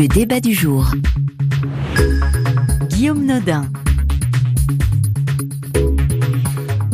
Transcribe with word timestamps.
Le 0.00 0.08
débat 0.08 0.40
du 0.40 0.54
jour. 0.54 0.86
Guillaume 2.88 3.26
Nodin. 3.26 3.66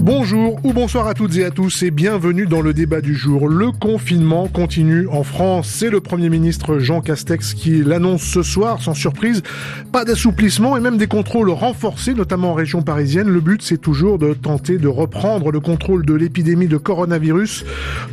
Bonjour 0.06 0.60
ou 0.62 0.72
bonsoir 0.72 1.08
à 1.08 1.14
toutes 1.14 1.36
et 1.36 1.44
à 1.44 1.50
tous 1.50 1.82
et 1.82 1.90
bienvenue 1.90 2.46
dans 2.46 2.60
le 2.60 2.72
débat 2.72 3.00
du 3.00 3.16
jour. 3.16 3.48
Le 3.48 3.72
confinement 3.72 4.46
continue 4.46 5.08
en 5.08 5.24
France. 5.24 5.68
C'est 5.68 5.90
le 5.90 6.00
Premier 6.00 6.28
ministre 6.28 6.78
Jean 6.78 7.00
Castex 7.00 7.54
qui 7.54 7.82
l'annonce 7.82 8.22
ce 8.22 8.44
soir 8.44 8.80
sans 8.80 8.94
surprise. 8.94 9.42
Pas 9.90 10.04
d'assouplissement 10.04 10.76
et 10.76 10.80
même 10.80 10.96
des 10.96 11.08
contrôles 11.08 11.50
renforcés, 11.50 12.14
notamment 12.14 12.52
en 12.52 12.54
région 12.54 12.82
parisienne. 12.82 13.28
Le 13.28 13.40
but, 13.40 13.62
c'est 13.62 13.78
toujours 13.78 14.20
de 14.20 14.32
tenter 14.32 14.78
de 14.78 14.86
reprendre 14.86 15.50
le 15.50 15.58
contrôle 15.58 16.06
de 16.06 16.14
l'épidémie 16.14 16.68
de 16.68 16.76
coronavirus 16.76 17.64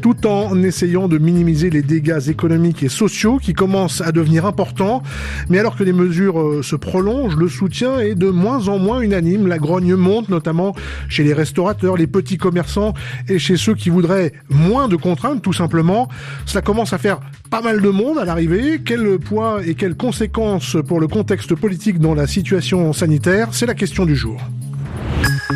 tout 0.02 0.25
en 0.25 0.63
essayant 0.63 1.07
de 1.07 1.20
minimiser 1.20 1.70
les 1.70 1.84
dégâts 1.84 2.27
économiques 2.27 2.81
et 2.81 2.89
sociaux 2.89 3.38
qui 3.38 3.53
commencent 3.53 4.02
à 4.02 4.12
devenir 4.12 4.48
importants. 4.48 5.03
Mais 5.48 5.59
alors 5.59 5.75
que 5.75 5.84
les 5.84 5.94
mesures 5.94 6.41
euh, 6.41 6.63
se 6.63 6.75
prolongent, 6.75 7.38
le 7.38 7.49
soutien 7.49 7.99
est 7.99 8.16
de 8.16 8.31
moins 8.31 8.67
en 8.67 8.80
moins 8.80 8.99
unanime. 8.99 9.45
La 9.45 9.59
grogne 9.59 9.94
monte, 9.94 10.30
notamment 10.30 10.73
chez 11.07 11.23
les 11.23 11.34
restaurateurs 11.34 11.82
les 11.97 12.07
petits 12.07 12.37
commerçants 12.37 12.93
et 13.29 13.39
chez 13.39 13.57
ceux 13.57 13.75
qui 13.75 13.89
voudraient 13.89 14.33
moins 14.49 14.87
de 14.87 14.95
contraintes, 14.95 15.41
tout 15.41 15.53
simplement. 15.53 16.07
Cela 16.45 16.61
commence 16.61 16.93
à 16.93 16.97
faire 16.97 17.19
pas 17.49 17.61
mal 17.61 17.81
de 17.81 17.89
monde 17.89 18.17
à 18.17 18.25
l'arrivée. 18.25 18.81
Quel 18.83 19.19
poids 19.19 19.61
et 19.65 19.75
quelles 19.75 19.95
conséquences 19.95 20.77
pour 20.87 20.99
le 20.99 21.07
contexte 21.07 21.55
politique 21.55 21.99
dans 21.99 22.13
la 22.15 22.27
situation 22.27 22.93
sanitaire? 22.93 23.49
C'est 23.51 23.65
la 23.65 23.75
question 23.75 24.05
du 24.05 24.15
jour. 24.15 24.41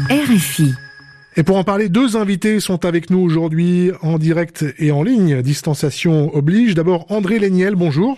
RFI. 0.10 0.74
Et 1.36 1.44
pour 1.44 1.58
en 1.58 1.64
parler, 1.64 1.88
deux 1.88 2.18
invités 2.18 2.60
sont 2.60 2.84
avec 2.86 3.10
nous 3.10 3.20
aujourd'hui 3.20 3.92
en 4.02 4.18
direct 4.18 4.66
et 4.80 4.92
en 4.92 5.04
ligne. 5.04 5.42
Distanciation 5.42 6.36
oblige. 6.36 6.74
D'abord 6.74 7.06
André 7.10 7.38
Léniel, 7.40 7.76
bonjour. 7.76 8.18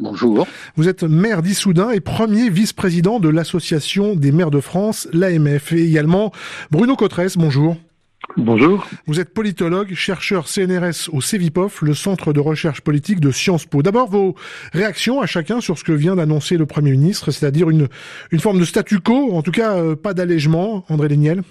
Bonjour. 0.00 0.46
Vous 0.76 0.88
êtes 0.88 1.02
maire 1.02 1.42
d'Issoudun 1.42 1.90
et 1.90 2.00
premier 2.00 2.48
vice-président 2.48 3.20
de 3.20 3.28
l'Association 3.28 4.16
des 4.16 4.32
maires 4.32 4.50
de 4.50 4.60
France, 4.60 5.06
l'AMF. 5.12 5.72
Et 5.72 5.86
également 5.86 6.32
Bruno 6.70 6.96
Cotresse, 6.96 7.36
bonjour. 7.36 7.76
Bonjour. 8.38 8.86
Vous 9.06 9.20
êtes 9.20 9.34
politologue, 9.34 9.92
chercheur 9.92 10.48
CNRS 10.48 11.10
au 11.12 11.20
CEVIPOF, 11.20 11.82
le 11.82 11.92
centre 11.92 12.32
de 12.32 12.40
recherche 12.40 12.80
politique 12.80 13.20
de 13.20 13.30
Sciences 13.30 13.66
Po. 13.66 13.82
D'abord, 13.82 14.08
vos 14.08 14.36
réactions 14.72 15.20
à 15.20 15.26
chacun 15.26 15.60
sur 15.60 15.76
ce 15.76 15.84
que 15.84 15.92
vient 15.92 16.16
d'annoncer 16.16 16.56
le 16.56 16.64
Premier 16.64 16.92
ministre, 16.92 17.30
c'est-à-dire 17.30 17.68
une, 17.68 17.88
une 18.30 18.40
forme 18.40 18.58
de 18.58 18.64
statu 18.64 19.00
quo, 19.00 19.32
en 19.32 19.42
tout 19.42 19.50
cas 19.50 19.76
euh, 19.76 19.96
pas 19.96 20.14
d'allègement. 20.14 20.82
André 20.88 21.08
Léniel? 21.08 21.42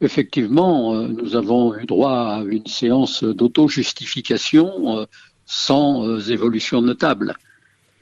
Effectivement, 0.00 0.94
euh, 0.94 1.06
nous 1.06 1.36
avons 1.36 1.76
eu 1.76 1.86
droit 1.86 2.10
à 2.10 2.42
une 2.44 2.66
séance 2.66 3.22
d'auto-justification 3.22 4.98
euh, 4.98 5.04
sans 5.46 6.06
euh, 6.06 6.20
évolution 6.20 6.82
notable. 6.82 7.34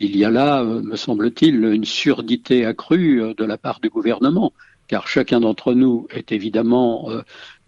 Il 0.00 0.16
y 0.16 0.24
a 0.24 0.30
là, 0.30 0.62
euh, 0.62 0.82
me 0.82 0.96
semble-t-il, 0.96 1.64
une 1.64 1.84
surdité 1.84 2.64
accrue 2.64 3.22
euh, 3.22 3.34
de 3.34 3.44
la 3.44 3.58
part 3.58 3.80
du 3.80 3.88
gouvernement, 3.88 4.52
car 4.88 5.08
chacun 5.08 5.40
d'entre 5.40 5.74
nous 5.74 6.06
est 6.10 6.32
évidemment 6.32 7.08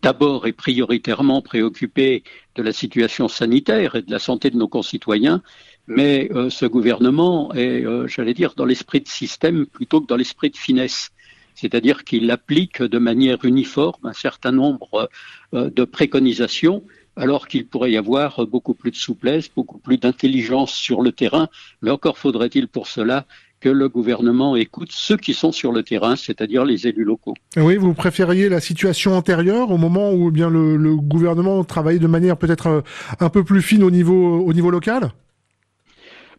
d'abord 0.02 0.46
et 0.46 0.52
prioritairement 0.52 1.40
préoccupé 1.40 2.22
de 2.54 2.62
la 2.62 2.72
situation 2.72 3.28
sanitaire 3.28 3.94
et 3.94 4.02
de 4.02 4.10
la 4.10 4.18
santé 4.18 4.50
de 4.50 4.58
nos 4.58 4.68
concitoyens, 4.68 5.42
mais 5.86 6.28
ce 6.50 6.66
gouvernement 6.66 7.54
est, 7.54 7.84
j'allais 8.08 8.34
dire, 8.34 8.52
dans 8.56 8.66
l'esprit 8.66 9.00
de 9.00 9.08
système 9.08 9.64
plutôt 9.64 10.02
que 10.02 10.06
dans 10.06 10.16
l'esprit 10.16 10.50
de 10.50 10.56
finesse. 10.58 11.12
C'est-à-dire 11.54 12.04
qu'il 12.04 12.30
applique 12.30 12.82
de 12.82 12.98
manière 12.98 13.42
uniforme 13.44 14.04
un 14.04 14.12
certain 14.12 14.52
nombre 14.52 15.08
de 15.52 15.84
préconisations 15.84 16.82
alors 17.16 17.48
qu'il 17.48 17.66
pourrait 17.66 17.92
y 17.92 17.96
avoir 17.96 18.46
beaucoup 18.46 18.74
plus 18.74 18.90
de 18.90 18.96
souplesse, 18.96 19.48
beaucoup 19.54 19.78
plus 19.78 19.98
d'intelligence 19.98 20.72
sur 20.72 21.02
le 21.02 21.12
terrain. 21.12 21.48
Mais 21.82 21.90
encore 21.90 22.18
faudrait-il 22.18 22.68
pour 22.68 22.86
cela 22.86 23.26
que 23.60 23.68
le 23.68 23.88
gouvernement 23.88 24.56
écoute 24.56 24.90
ceux 24.92 25.16
qui 25.16 25.32
sont 25.32 25.52
sur 25.52 25.72
le 25.72 25.82
terrain, 25.82 26.16
c'est-à-dire 26.16 26.64
les 26.64 26.86
élus 26.86 27.04
locaux. 27.04 27.34
Oui, 27.56 27.76
vous 27.76 27.94
préfériez 27.94 28.48
la 28.50 28.60
situation 28.60 29.16
antérieure, 29.16 29.70
au 29.70 29.78
moment 29.78 30.12
où 30.12 30.28
eh 30.28 30.32
bien 30.32 30.50
le, 30.50 30.96
gouvernement 30.96 31.64
travaillait 31.64 31.98
de 31.98 32.06
manière 32.06 32.36
peut-être 32.36 32.66
euh, 32.66 32.80
un 33.20 33.30
peu 33.30 33.42
plus 33.42 33.62
fine 33.62 33.82
au 33.82 33.90
niveau, 33.90 34.40
au 34.40 34.52
niveau 34.52 34.70
local? 34.70 35.12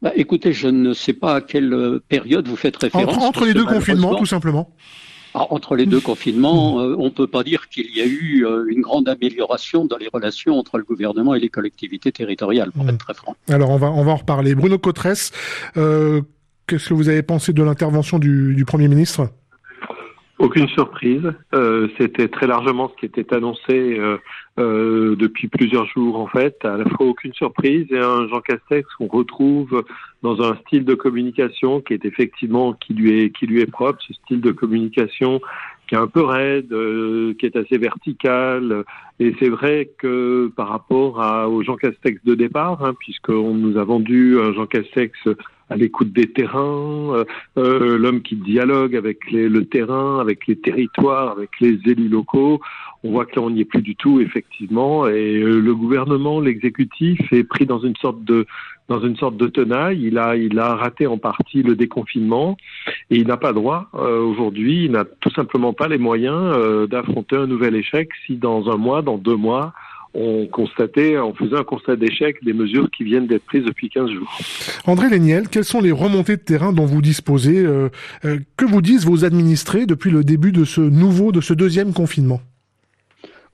Bah, 0.02 0.12
Écoutez, 0.16 0.54
je 0.54 0.68
ne 0.68 0.94
sais 0.94 1.14
pas 1.14 1.38
à 1.38 1.42
quelle 1.42 2.00
période 2.08 2.48
vous 2.48 2.56
faites 2.56 2.76
référence. 2.76 3.18
entre 3.18 3.46
les 3.46 3.54
deux 3.54 3.66
confinements, 3.66 4.16
tout 4.16 4.28
simplement. 4.28 4.70
Ah, 5.38 5.48
entre 5.50 5.76
les 5.76 5.86
deux 5.86 6.00
confinements, 6.00 6.80
euh, 6.80 6.96
on 6.98 7.06
ne 7.06 7.10
peut 7.10 7.28
pas 7.28 7.44
dire 7.44 7.68
qu'il 7.68 7.94
y 7.94 8.00
a 8.00 8.06
eu 8.06 8.46
euh, 8.46 8.68
une 8.70 8.80
grande 8.80 9.10
amélioration 9.10 9.84
dans 9.84 9.98
les 9.98 10.08
relations 10.08 10.58
entre 10.58 10.78
le 10.78 10.86
gouvernement 10.86 11.36
et 11.36 11.42
les 11.42 11.50
collectivités 11.50 12.14
territoriales, 12.14 12.72
pour 12.72 12.88
être 12.88 12.98
très 12.98 13.14
franc. 13.14 13.36
Alors 13.50 13.70
on 13.70 13.76
va, 13.76 13.92
on 13.92 14.06
va 14.06 14.14
en 14.14 14.16
reparler. 14.16 14.56
Bruno 14.56 14.78
Cotresse, 14.78 15.34
euh, 15.76 16.22
qu'est-ce 16.68 16.88
que 16.88 16.94
vous 16.94 17.10
avez 17.10 17.22
pensé 17.22 17.52
de 17.52 17.62
l'intervention 17.64 18.18
du, 18.18 18.56
du 18.56 18.64
Premier 18.64 18.88
ministre? 18.88 19.28
Aucune 20.38 20.68
surprise. 20.68 21.34
Euh, 21.54 21.88
C'était 21.98 22.28
très 22.28 22.48
largement 22.48 22.90
ce 22.90 22.96
qui 23.00 23.06
était 23.06 23.34
annoncé 23.34 23.98
euh, 23.98 24.18
euh, 24.60 25.16
depuis 25.16 25.48
plusieurs 25.48 25.86
jours 25.86 26.20
en 26.20 26.28
fait. 26.28 26.64
À 26.66 26.78
la 26.78 26.86
fois 26.86 27.06
aucune 27.06 27.34
surprise 27.34 27.88
et 27.92 28.00
un 28.00 28.28
Jean 28.28 28.42
Castex 28.42 28.88
qu'on 28.98 29.08
retrouve 29.08 29.84
dans 30.24 30.42
un 30.42 30.56
style 30.66 30.84
de 30.86 30.94
communication 30.94 31.82
qui 31.82 31.94
est 31.94 32.06
effectivement 32.06 32.74
qui 32.74 32.94
lui 32.94 33.20
est 33.20 33.30
qui 33.30 33.48
lui 33.48 33.62
est 33.62 33.72
propre, 33.72 34.00
ce 34.06 34.14
style 34.14 34.42
de 34.42 34.52
communication 34.52 35.40
qui 35.88 35.96
est 35.96 36.00
un 36.00 36.08
peu 36.08 36.24
raide, 36.24 36.72
euh, 36.74 37.34
qui 37.40 37.46
est 37.46 37.56
assez 37.56 37.78
vertical. 37.78 38.84
Et 39.20 39.36
c'est 39.40 39.50
vrai 39.50 39.90
que 39.98 40.52
par 40.56 40.70
rapport 40.70 41.22
à, 41.22 41.48
au 41.48 41.64
Jean 41.64 41.76
Castex 41.76 42.24
de 42.26 42.36
départ, 42.36 42.84
hein, 42.84 42.94
puisqu'on 43.00 43.54
nous 43.54 43.78
a 43.78 43.84
vendu 43.84 44.40
un 44.40 44.52
Jean 44.54 44.66
Castex 44.66 45.14
à 45.70 45.76
l'écoute 45.76 46.14
des 46.14 46.32
terrains, 46.32 47.14
euh, 47.14 47.26
euh, 47.58 47.98
l'homme 47.98 48.22
qui 48.22 48.36
dialogue 48.36 48.96
avec 48.96 49.32
les, 49.32 49.50
le 49.50 49.66
terrain, 49.66 50.20
avec 50.20 50.48
les 50.48 50.56
territoires, 50.56 51.32
avec 51.32 51.50
les 51.60 51.80
élus 51.86 52.08
locaux. 52.08 52.62
On 53.04 53.12
voit 53.12 53.26
que 53.26 53.40
là, 53.40 53.46
on 53.46 53.50
n'y 53.50 53.62
est 53.62 53.66
plus 53.66 53.82
du 53.82 53.96
tout, 53.96 54.20
effectivement. 54.20 55.08
Et 55.08 55.38
euh, 55.38 55.60
le 55.60 55.76
gouvernement, 55.76 56.40
l'exécutif, 56.40 57.20
est 57.32 57.44
pris 57.44 57.66
dans 57.66 57.80
une 57.80 57.96
sorte 57.96 58.24
de 58.24 58.46
dans 58.88 59.00
une 59.00 59.16
sorte 59.18 59.36
de 59.38 59.48
tenaille. 59.48 60.04
Il 60.04 60.20
a, 60.20 60.36
il 60.36 60.60
a 60.60 60.76
raté 60.76 61.08
en 61.08 61.18
partie 61.18 61.64
le 61.64 61.76
déconfinement 61.76 62.56
et 63.10 63.16
il 63.16 63.26
n'a 63.26 63.38
pas 63.38 63.52
droit 63.52 63.90
aujourd'hui. 63.94 64.86
Il 64.86 64.92
n'a 64.92 65.06
tout 65.06 65.32
simplement 65.32 65.74
pas 65.74 65.88
les 65.88 65.98
moyens 65.98 66.88
d'affronter 66.88 67.36
un 67.36 67.48
nouvel 67.48 67.76
échec 67.76 68.10
si 68.28 68.36
dans 68.36 68.70
un 68.70 68.78
mois, 68.78 69.02
dans 69.02 69.18
deux 69.18 69.36
mois, 69.36 69.74
on 70.16 70.48
constatait, 70.48 71.18
on 71.20 71.34
faisait 71.34 71.58
un 71.58 71.64
constat 71.64 71.98
d'échec 71.98 72.44
des 72.44 72.54
mesures 72.54 72.90
qui 72.90 73.04
viennent 73.04 73.28
d'être 73.28 73.44
prises 73.44 73.66
depuis 73.66 73.90
15 73.90 74.10
jours. 74.10 74.40
André 74.86 75.10
Léniel, 75.10 75.50
quelles 75.50 75.66
sont 75.66 75.82
les 75.82 75.92
remontées 75.92 76.38
de 76.38 76.42
terrain 76.42 76.72
dont 76.72 76.86
vous 76.86 77.02
disposez 77.02 77.58
euh, 77.58 77.90
euh, 78.24 78.40
Que 78.56 78.66
vous 78.66 78.82
disent 78.82 79.06
vos 79.06 79.26
administrés 79.26 79.86
depuis 79.86 80.12
le 80.12 80.24
début 80.24 80.54
de 80.54 80.64
ce 80.64 80.80
nouveau, 80.80 81.32
de 81.32 81.42
ce 81.42 81.54
deuxième 81.54 81.94
confinement? 81.94 82.42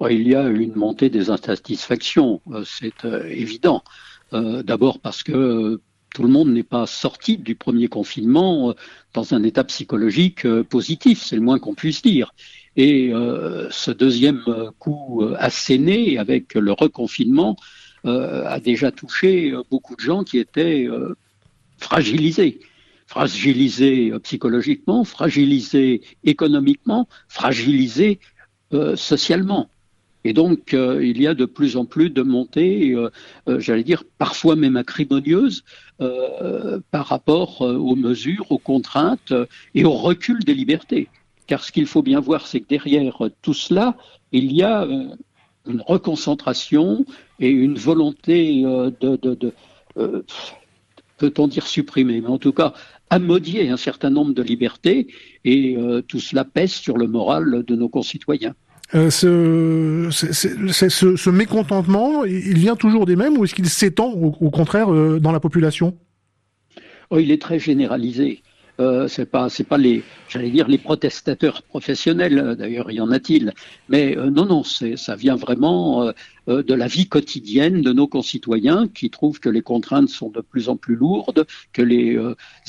Il 0.09 0.27
y 0.27 0.35
a 0.35 0.47
une 0.47 0.73
montée 0.75 1.09
des 1.09 1.29
insatisfactions, 1.29 2.41
euh, 2.51 2.63
c'est 2.65 3.05
évident. 3.27 3.83
D'abord 4.31 4.99
parce 5.01 5.23
que 5.23 5.81
tout 6.15 6.23
le 6.23 6.29
monde 6.29 6.53
n'est 6.53 6.63
pas 6.63 6.85
sorti 6.85 7.37
du 7.37 7.55
premier 7.55 7.89
confinement 7.89 8.73
dans 9.13 9.33
un 9.33 9.43
état 9.43 9.65
psychologique 9.65 10.47
positif, 10.69 11.21
c'est 11.21 11.35
le 11.35 11.41
moins 11.41 11.59
qu'on 11.59 11.73
puisse 11.73 12.01
dire. 12.01 12.33
Et 12.77 13.13
euh, 13.13 13.67
ce 13.69 13.91
deuxième 13.91 14.43
coup 14.79 15.21
euh, 15.21 15.35
asséné 15.39 16.17
avec 16.17 16.53
le 16.55 16.71
reconfinement 16.71 17.57
euh, 18.05 18.45
a 18.47 18.59
déjà 18.59 18.91
touché 18.91 19.53
beaucoup 19.69 19.95
de 19.95 20.01
gens 20.01 20.23
qui 20.23 20.37
étaient 20.39 20.87
fragilisés 21.77 22.59
fragilisés 23.07 24.13
psychologiquement, 24.23 25.03
fragilisés 25.03 26.01
économiquement, 26.23 27.09
fragilisés 27.27 28.19
socialement. 28.95 29.69
Et 30.23 30.31
donc, 30.31 30.71
il 30.71 31.21
y 31.21 31.27
a 31.27 31.33
de 31.33 31.43
plus 31.43 31.75
en 31.75 31.83
plus 31.83 32.09
de 32.09 32.21
montées, 32.21 32.95
j'allais 33.57 33.83
dire, 33.83 34.05
parfois 34.17 34.55
même 34.55 34.77
acrimonieuses, 34.77 35.65
par 35.97 37.07
rapport 37.07 37.59
aux 37.59 37.97
mesures, 37.97 38.49
aux 38.49 38.59
contraintes 38.59 39.33
et 39.75 39.83
au 39.83 39.91
recul 39.91 40.39
des 40.45 40.53
libertés. 40.53 41.09
Car 41.51 41.65
ce 41.65 41.73
qu'il 41.73 41.85
faut 41.85 42.01
bien 42.01 42.21
voir, 42.21 42.47
c'est 42.47 42.61
que 42.61 42.67
derrière 42.69 43.23
tout 43.41 43.53
cela, 43.53 43.97
il 44.31 44.53
y 44.53 44.63
a 44.63 44.83
euh, 44.83 45.07
une 45.67 45.81
reconcentration 45.85 47.05
et 47.41 47.49
une 47.49 47.77
volonté 47.77 48.63
euh, 48.63 48.89
de, 49.01 49.17
de, 49.17 49.51
euh, 49.97 50.21
peut-on 51.17 51.49
dire 51.49 51.67
supprimer, 51.67 52.21
mais 52.21 52.29
en 52.29 52.37
tout 52.37 52.53
cas 52.53 52.71
amodier 53.09 53.67
un 53.67 53.75
certain 53.75 54.09
nombre 54.09 54.33
de 54.33 54.41
libertés, 54.41 55.07
et 55.43 55.75
tout 56.07 56.21
cela 56.21 56.45
pèse 56.45 56.71
sur 56.71 56.97
le 56.97 57.07
moral 57.07 57.65
de 57.67 57.75
nos 57.75 57.89
concitoyens. 57.89 58.55
ce, 58.93 60.07
ce, 60.09 61.29
mécontentement, 61.29 62.23
il 62.23 62.57
vient 62.59 62.77
toujours 62.77 63.05
des 63.05 63.17
mêmes 63.17 63.37
ou 63.37 63.43
est-ce 63.43 63.55
qu'il 63.55 63.67
s'étend 63.67 64.09
au, 64.13 64.49
contraire 64.51 64.87
dans 65.19 65.33
la 65.33 65.41
population? 65.41 65.97
Oh, 67.09 67.19
Il 67.19 67.29
est 67.29 67.41
très 67.41 67.59
généralisé. 67.59 68.41
Euh, 68.81 69.07
c'est 69.07 69.27
pas, 69.27 69.47
c'est 69.49 69.63
pas 69.63 69.77
les, 69.77 70.03
j'allais 70.27 70.49
dire 70.49 70.67
les 70.67 70.79
protestateurs 70.79 71.61
professionnels. 71.61 72.39
Euh, 72.39 72.55
d'ailleurs, 72.55 72.89
il 72.89 72.95
y 72.95 73.01
en 73.01 73.11
a-t-il. 73.11 73.53
Mais 73.89 74.17
euh, 74.17 74.31
non, 74.31 74.45
non, 74.45 74.63
c'est, 74.63 74.97
ça 74.97 75.15
vient 75.15 75.35
vraiment 75.35 76.11
de 76.47 76.73
la 76.73 76.87
vie 76.87 77.07
quotidienne 77.07 77.81
de 77.81 77.93
nos 77.93 78.07
concitoyens 78.07 78.87
qui 78.87 79.11
trouvent 79.11 79.39
que 79.39 79.49
les 79.49 79.61
contraintes 79.61 80.09
sont 80.09 80.29
de 80.29 80.41
plus 80.41 80.69
en 80.69 80.75
plus 80.75 80.95
lourdes, 80.95 81.45
que 81.71 81.83
les 81.83 82.19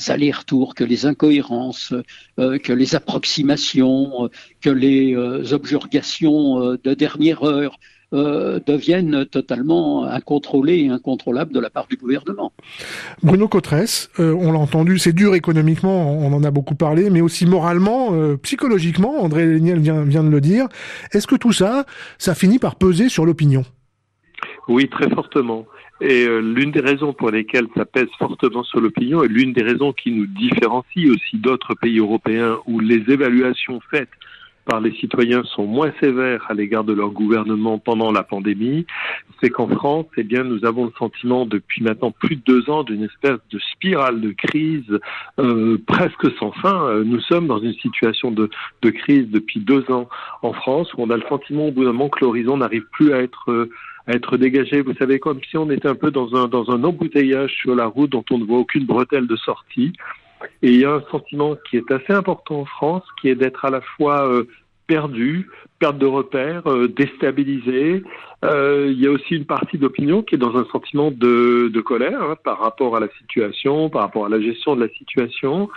allers-retours, 0.07 0.75
que 0.75 0.83
les 0.83 1.05
incohérences, 1.07 1.93
que 2.37 2.73
les 2.73 2.95
approximations, 2.95 4.29
que 4.61 4.69
les 4.69 5.15
objurgations 5.53 6.77
de 6.83 6.93
dernière 6.93 7.43
heure, 7.43 7.79
euh, 8.13 8.59
deviennent 8.65 9.25
totalement 9.25 10.05
incontrôlés 10.05 10.81
et 10.81 10.89
incontrôlables 10.89 11.51
de 11.51 11.59
la 11.59 11.71
part 11.71 11.87
du 11.87 11.95
gouvernement. 11.95 12.53
Bruno 13.23 13.47
Cotresse, 13.47 14.11
euh, 14.19 14.35
on 14.39 14.51
l'a 14.51 14.59
entendu, 14.59 14.99
c'est 14.99 15.13
dur 15.13 15.33
économiquement, 15.33 16.11
on 16.11 16.31
en 16.31 16.43
a 16.43 16.51
beaucoup 16.51 16.75
parlé, 16.75 17.09
mais 17.09 17.21
aussi 17.21 17.47
moralement, 17.47 18.09
euh, 18.11 18.37
psychologiquement, 18.37 19.23
André 19.23 19.47
Léniel 19.47 19.79
vient, 19.79 20.03
vient 20.03 20.23
de 20.23 20.29
le 20.29 20.41
dire. 20.41 20.67
Est-ce 21.11 21.25
que 21.25 21.35
tout 21.35 21.53
ça, 21.53 21.85
ça 22.19 22.35
finit 22.35 22.59
par 22.59 22.75
peser 22.75 23.09
sur 23.09 23.25
l'opinion? 23.25 23.63
Oui, 24.67 24.87
très 24.89 25.09
fortement. 25.09 25.65
Et 25.99 26.25
l'une 26.25 26.71
des 26.71 26.81
raisons 26.81 27.13
pour 27.13 27.31
lesquelles 27.31 27.67
ça 27.75 27.85
pèse 27.85 28.09
fortement 28.19 28.63
sur 28.63 28.79
l'opinion, 28.79 29.23
et 29.23 29.27
l'une 29.27 29.53
des 29.53 29.63
raisons 29.63 29.93
qui 29.93 30.11
nous 30.11 30.27
différencie 30.27 31.09
aussi 31.09 31.37
d'autres 31.37 31.73
pays 31.75 31.99
européens 31.99 32.57
où 32.67 32.79
les 32.79 33.03
évaluations 33.07 33.79
faites 33.89 34.09
par 34.65 34.79
les 34.79 34.93
citoyens 34.93 35.43
sont 35.43 35.65
moins 35.65 35.91
sévères 35.99 36.45
à 36.49 36.53
l'égard 36.53 36.83
de 36.83 36.93
leur 36.93 37.09
gouvernement 37.09 37.79
pendant 37.79 38.11
la 38.11 38.23
pandémie, 38.23 38.85
c'est 39.41 39.49
qu'en 39.49 39.67
France, 39.67 40.05
eh 40.17 40.23
bien, 40.23 40.43
nous 40.43 40.65
avons 40.65 40.85
le 40.85 40.91
sentiment 40.97 41.45
depuis 41.45 41.83
maintenant 41.83 42.11
plus 42.11 42.37
de 42.37 42.41
deux 42.45 42.69
ans 42.69 42.83
d'une 42.83 43.03
espèce 43.03 43.39
de 43.51 43.59
spirale 43.73 44.21
de 44.21 44.31
crise 44.31 44.99
euh, 45.39 45.77
presque 45.85 46.31
sans 46.39 46.51
fin. 46.53 46.85
Euh, 46.87 47.03
nous 47.03 47.19
sommes 47.21 47.47
dans 47.47 47.59
une 47.59 47.73
situation 47.73 48.31
de, 48.31 48.49
crise 48.81 49.29
depuis 49.29 49.59
deux 49.59 49.89
ans 49.91 50.07
en 50.41 50.53
France 50.53 50.93
où 50.93 51.01
on 51.01 51.09
a 51.09 51.17
le 51.17 51.23
sentiment 51.27 51.67
au 51.67 51.71
bout 51.71 51.83
d'un 51.83 51.93
moment 51.93 52.09
que 52.09 52.23
l'horizon 52.23 52.57
n'arrive 52.57 52.85
plus 52.91 53.13
à 53.13 53.19
être 53.19 53.51
euh, 53.51 53.69
à 54.05 54.13
être 54.13 54.37
dégagé. 54.37 54.81
Vous 54.81 54.93
savez, 54.95 55.19
comme 55.19 55.39
si 55.49 55.57
on 55.57 55.69
était 55.71 55.87
un 55.87 55.95
peu 55.95 56.11
dans 56.11 56.35
un, 56.35 56.47
dans 56.47 56.69
un 56.71 56.83
embouteillage 56.83 57.53
sur 57.55 57.73
la 57.73 57.85
route 57.85 58.09
dont 58.09 58.25
on 58.31 58.37
ne 58.37 58.43
voit 58.43 58.59
aucune 58.59 58.85
bretelle 58.85 59.27
de 59.27 59.35
sortie. 59.37 59.93
Et 60.61 60.71
il 60.71 60.79
y 60.79 60.85
a 60.85 60.93
un 60.93 61.03
sentiment 61.11 61.55
qui 61.69 61.77
est 61.77 61.91
assez 61.91 62.13
important 62.13 62.61
en 62.61 62.65
France, 62.65 63.03
qui 63.21 63.29
est 63.29 63.35
d'être 63.35 63.65
à 63.65 63.69
la 63.69 63.81
fois 63.81 64.27
euh, 64.27 64.45
perdu, 64.87 65.49
perte 65.79 65.97
de 65.97 66.05
repères, 66.05 66.67
euh, 66.67 66.87
déstabilisé. 66.87 68.03
Euh, 68.43 68.89
il 68.91 68.99
y 68.99 69.07
a 69.07 69.11
aussi 69.11 69.35
une 69.35 69.45
partie 69.45 69.77
d'opinion 69.77 70.21
qui 70.21 70.35
est 70.35 70.37
dans 70.37 70.55
un 70.55 70.65
sentiment 70.65 71.11
de, 71.11 71.81
colère 71.81 72.21
hein, 72.21 72.35
par 72.43 72.59
rapport 72.59 72.95
à 72.95 72.99
la 72.99 73.07
situation, 73.19 73.89
par 73.89 74.01
rapport 74.01 74.25
à 74.25 74.29
la 74.29 74.41
gestion 74.41 74.75
de 74.75 74.83
la 74.83 74.89
situation. 74.93 75.69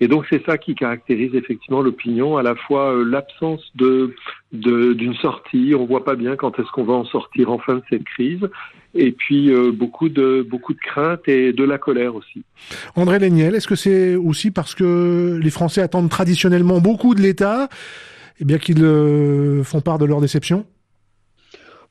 Et 0.00 0.08
donc 0.08 0.26
c'est 0.28 0.44
ça 0.44 0.58
qui 0.58 0.74
caractérise 0.74 1.34
effectivement 1.34 1.80
l'opinion, 1.80 2.36
à 2.36 2.42
la 2.42 2.54
fois 2.54 2.92
euh, 2.92 3.04
l'absence 3.04 3.62
de 3.74 4.14
d'une 4.52 5.14
sortie, 5.14 5.74
on 5.76 5.86
voit 5.86 6.04
pas 6.04 6.16
bien 6.16 6.36
quand 6.36 6.58
est-ce 6.58 6.70
qu'on 6.70 6.84
va 6.84 6.94
en 6.94 7.04
sortir 7.04 7.50
enfin 7.50 7.76
de 7.76 7.82
cette 7.90 8.04
crise, 8.04 8.46
et 8.94 9.12
puis 9.12 9.50
euh, 9.50 9.72
beaucoup 9.72 10.08
de 10.08 10.46
beaucoup 10.48 10.74
de 10.74 10.78
crainte 10.78 11.26
et 11.28 11.52
de 11.52 11.64
la 11.64 11.78
colère 11.78 12.14
aussi. 12.14 12.44
André 12.94 13.18
Léniel, 13.18 13.54
est-ce 13.54 13.68
que 13.68 13.74
c'est 13.74 14.16
aussi 14.16 14.50
parce 14.50 14.74
que 14.74 15.38
les 15.42 15.50
Français 15.50 15.80
attendent 15.82 16.10
traditionnellement 16.10 16.80
beaucoup 16.80 17.14
de 17.14 17.22
l'État, 17.22 17.68
et 18.38 18.44
bien 18.44 18.58
qu'ils 18.58 18.84
euh, 18.84 19.62
font 19.64 19.80
part 19.80 19.98
de 19.98 20.04
leur 20.04 20.20
déception? 20.20 20.66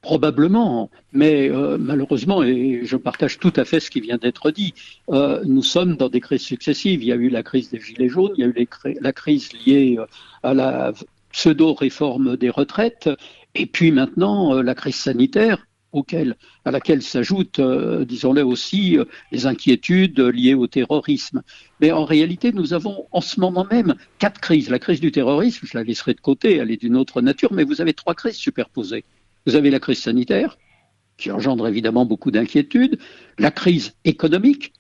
Probablement, 0.06 0.92
mais 1.14 1.50
euh, 1.50 1.80
malheureusement, 1.80 2.44
et 2.44 2.82
je 2.84 2.96
partage 2.96 3.40
tout 3.40 3.52
à 3.56 3.66
fait 3.66 3.80
ce 3.80 3.90
qui 3.90 4.02
vient 4.02 4.18
d'être 4.18 4.52
dit, 4.52 4.76
euh, 5.10 5.42
nous 5.46 5.64
sommes 5.64 5.96
dans 5.96 6.10
des 6.10 6.22
crises 6.22 6.44
successives. 6.44 7.02
Il 7.02 7.08
y 7.08 7.12
a 7.12 7.16
eu 7.16 7.30
la 7.30 7.42
crise 7.42 7.72
des 7.72 7.80
Gilets 7.80 8.08
jaunes, 8.08 8.34
il 8.38 8.42
y 8.42 8.44
a 8.44 8.48
eu 8.50 8.68
la 9.02 9.14
crise 9.14 9.50
liée 9.54 9.96
euh, 9.98 10.06
à 10.44 10.54
la 10.54 10.94
pseudo-réforme 11.32 12.38
des 12.38 12.52
retraites, 12.52 13.10
et 13.56 13.66
puis 13.66 13.92
maintenant 13.92 14.62
la 14.62 14.76
crise 14.76 14.96
sanitaire. 14.96 15.66
Auquel, 15.92 16.36
à 16.66 16.72
laquelle 16.72 17.02
s'ajoutent, 17.02 17.62
disons-le 17.62 18.44
aussi, 18.44 18.98
les 19.32 19.48
inquiétudes 19.48 20.20
liées 20.20 20.54
au 20.54 20.68
terrorisme. 20.68 21.42
Mais 21.80 21.94
en 21.94 22.04
réalité, 22.04 22.52
nous 22.52 22.74
avons 22.74 23.08
en 23.14 23.22
ce 23.22 23.40
moment 23.40 23.66
même 23.72 23.96
quatre 24.20 24.42
crises. 24.42 24.70
La 24.70 24.78
crise 24.78 25.00
du 25.00 25.14
terrorisme, 25.14 25.66
je 25.66 25.78
la 25.78 25.86
laisserai 25.86 26.14
de 26.14 26.20
côté, 26.20 26.58
elle 26.58 26.70
est 26.70 26.82
d'une 26.82 26.98
autre 26.98 27.22
nature, 27.22 27.54
mais 27.54 27.64
vous 27.64 27.80
avez 27.80 27.94
trois 27.94 28.14
crises 28.14 28.36
superposées. 28.36 29.06
Vous 29.46 29.56
avez 29.56 29.70
la 29.70 29.80
crise 29.80 30.00
sanitaire, 30.00 30.58
qui 31.18 31.32
engendre 31.32 31.68
évidemment 31.68 32.06
beaucoup 32.06 32.32
d'inquiétudes, 32.32 33.00
la 33.38 33.52
crise 33.52 33.94
économique, 34.04 34.74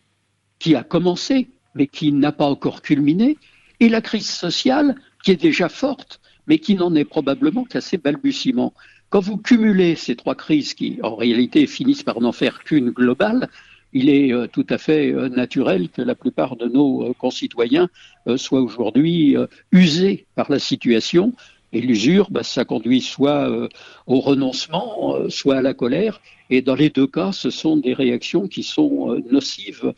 qui 0.60 0.76
a 0.76 0.84
commencé, 0.84 1.50
mais 1.76 1.88
qui 1.88 2.12
n'a 2.12 2.32
pas 2.32 2.46
encore 2.46 2.82
culminé, 2.82 3.38
et 3.80 3.90
la 3.90 4.02
crise 4.02 4.30
sociale, 4.30 4.96
qui 5.24 5.32
est 5.32 5.42
déjà 5.42 5.70
forte, 5.70 6.20
mais 6.48 6.60
qui 6.60 6.76
n'en 6.76 6.96
est 6.96 7.06
probablement 7.06 7.64
qu'à 7.64 7.82
ses 7.82 7.98
balbutiements. 7.98 8.74
Quand 9.10 9.20
vous 9.20 9.38
cumulez 9.38 9.96
ces 9.96 10.16
trois 10.16 10.36
crises 10.36 10.74
qui, 10.74 11.00
en 11.04 11.16
réalité, 11.16 11.68
finissent 11.68 12.04
par 12.04 12.22
n'en 12.22 12.32
faire 12.32 12.64
qu'une 12.64 12.90
globale, 12.90 13.50
il 13.96 14.10
est 14.10 14.34
euh, 14.34 14.46
tout 14.48 14.66
à 14.70 14.78
fait 14.78 15.14
euh, 15.14 15.30
naturel 15.30 15.90
que 15.90 16.02
la 16.02 16.16
plupart 16.16 16.58
de 16.58 16.68
nos 16.68 17.04
euh, 17.04 17.14
concitoyens 17.14 17.90
soient 18.36 18.62
aujourd'hui 18.62 19.36
usés 19.72 20.26
par 20.36 20.52
la 20.52 20.58
situation 20.58 21.34
et 21.74 21.82
l'usure, 21.82 22.30
bah, 22.32 22.44
ça 22.44 22.66
conduit 22.66 23.02
soit 23.02 23.50
euh, 23.50 23.68
au 24.08 24.20
renoncement, 24.20 25.16
euh, 25.16 25.30
soit 25.30 25.58
à 25.58 25.62
la 25.62 25.74
colère. 25.74 26.22
Et 26.50 26.62
dans 26.62 26.76
les 26.76 26.90
deux 26.90 27.08
cas, 27.08 27.32
ce 27.32 27.50
sont 27.50 27.78
des 27.78 27.94
réactions 27.94 28.48
qui 28.48 28.64
sont 28.64 29.12
euh, 29.12 29.20
nocives 29.32 29.94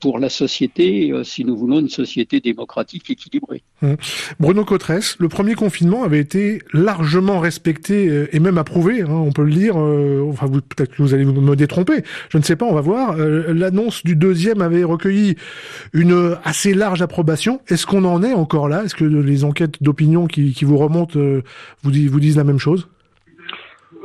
pour 0.00 0.18
la 0.18 0.28
société, 0.28 1.12
si 1.22 1.44
nous 1.44 1.56
voulons 1.56 1.78
une 1.78 1.88
société 1.88 2.40
démocratique 2.40 3.08
équilibrée. 3.08 3.62
Mmh. 3.82 3.94
Bruno 4.40 4.64
Cotresse, 4.64 5.14
le 5.20 5.28
premier 5.28 5.54
confinement 5.54 6.02
avait 6.02 6.18
été 6.18 6.60
largement 6.72 7.38
respecté 7.38 8.26
et 8.32 8.40
même 8.40 8.58
approuvé, 8.58 9.02
hein, 9.02 9.10
on 9.10 9.30
peut 9.30 9.44
le 9.44 9.52
dire. 9.52 9.76
enfin, 9.76 10.48
peut-être 10.48 10.96
que 10.96 11.02
vous 11.02 11.14
allez 11.14 11.24
me 11.24 11.54
détromper, 11.54 12.02
je 12.30 12.36
ne 12.36 12.42
sais 12.42 12.56
pas, 12.56 12.66
on 12.66 12.74
va 12.74 12.80
voir. 12.80 13.16
L'annonce 13.16 14.02
du 14.02 14.16
deuxième 14.16 14.60
avait 14.60 14.82
recueilli 14.82 15.36
une 15.92 16.36
assez 16.44 16.74
large 16.74 17.02
approbation. 17.02 17.60
Est-ce 17.68 17.86
qu'on 17.86 18.04
en 18.04 18.22
est 18.22 18.32
encore 18.32 18.68
là? 18.68 18.84
Est-ce 18.84 18.94
que 18.94 19.04
les 19.04 19.44
enquêtes 19.44 19.82
d'opinion 19.82 20.26
qui, 20.26 20.64
vous 20.64 20.76
remontent 20.76 21.18
euh, 21.18 21.42
vous 21.82 21.90
disent 22.20 22.36
la 22.36 22.44
même 22.44 22.58
chose? 22.58 22.88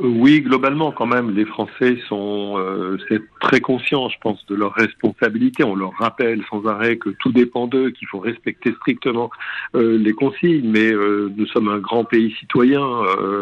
Oui, 0.01 0.41
globalement, 0.41 0.91
quand 0.91 1.06
même, 1.06 1.31
les 1.31 1.45
Français 1.45 1.97
sont 2.07 2.56
euh, 2.57 2.97
très 3.41 3.59
conscients, 3.59 4.09
je 4.09 4.18
pense, 4.21 4.45
de 4.45 4.56
leur 4.56 4.74
responsabilité. 4.74 5.63
On 5.63 5.75
leur 5.75 5.94
rappelle 5.94 6.44
sans 6.50 6.65
arrêt 6.65 6.97
que 6.97 7.09
tout 7.09 7.31
dépend 7.31 7.68
d'eux, 7.68 7.89
qu'il 7.91 8.07
faut 8.07 8.19
respecter 8.19 8.74
strictement 8.74 9.30
euh, 9.75 9.97
les 9.97 10.13
consignes. 10.13 10.69
Mais 10.69 10.91
nous 10.91 11.47
sommes 11.47 11.68
un 11.69 11.80
grand 11.80 12.06
pays 12.06 12.33
citoyen. 12.39 12.86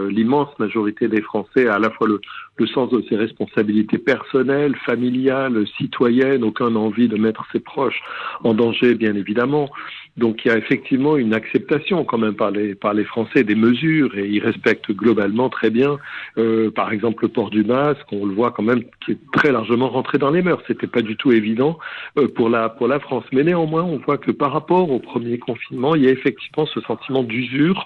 L'immense 0.09 0.49
majorité 0.59 1.07
des 1.07 1.21
Français 1.21 1.67
a 1.67 1.75
à 1.75 1.79
la 1.79 1.91
fois 1.91 2.07
le, 2.07 2.21
le 2.59 2.67
sens 2.67 2.89
de 2.89 3.03
ses 3.09 3.15
responsabilités 3.15 3.97
personnelles, 3.97 4.75
familiales, 4.85 5.65
citoyennes, 5.77 6.43
aucun 6.43 6.75
envie 6.75 7.07
de 7.07 7.17
mettre 7.17 7.45
ses 7.51 7.59
proches 7.59 8.01
en 8.43 8.53
danger, 8.53 8.95
bien 8.95 9.15
évidemment. 9.15 9.69
Donc 10.17 10.43
il 10.43 10.47
y 10.47 10.51
a 10.51 10.57
effectivement 10.57 11.15
une 11.15 11.33
acceptation 11.33 12.03
quand 12.03 12.17
même 12.17 12.33
par 12.33 12.49
les 12.49 12.73
par 12.73 12.93
les 12.95 13.03
Français 13.03 13.43
des 13.43 13.53
mesures 13.53 14.17
et 14.17 14.27
ils 14.27 14.43
respectent 14.43 14.91
globalement 14.91 15.49
très 15.49 15.69
bien. 15.69 15.99
Euh, 16.39 16.71
par 16.71 16.91
exemple 16.91 17.23
le 17.25 17.29
port 17.29 17.51
du 17.51 17.63
masque, 17.63 18.05
on 18.11 18.25
le 18.25 18.33
voit 18.33 18.51
quand 18.51 18.63
même 18.63 18.83
qui 19.05 19.11
est 19.11 19.19
très 19.31 19.51
largement 19.51 19.89
rentré 19.89 20.17
dans 20.17 20.31
les 20.31 20.41
mœurs. 20.41 20.61
C'était 20.67 20.87
pas 20.87 21.03
du 21.03 21.15
tout 21.17 21.31
évident 21.31 21.77
euh, 22.17 22.27
pour 22.27 22.49
la 22.49 22.69
pour 22.69 22.87
la 22.87 22.99
France. 22.99 23.25
Mais 23.31 23.43
néanmoins, 23.43 23.83
on 23.83 23.97
voit 23.97 24.17
que 24.17 24.31
par 24.31 24.51
rapport 24.51 24.89
au 24.89 24.99
premier 24.99 25.37
confinement, 25.37 25.93
il 25.93 26.03
y 26.03 26.07
a 26.07 26.11
effectivement 26.11 26.65
ce 26.65 26.81
sentiment 26.81 27.21
d'usure 27.21 27.85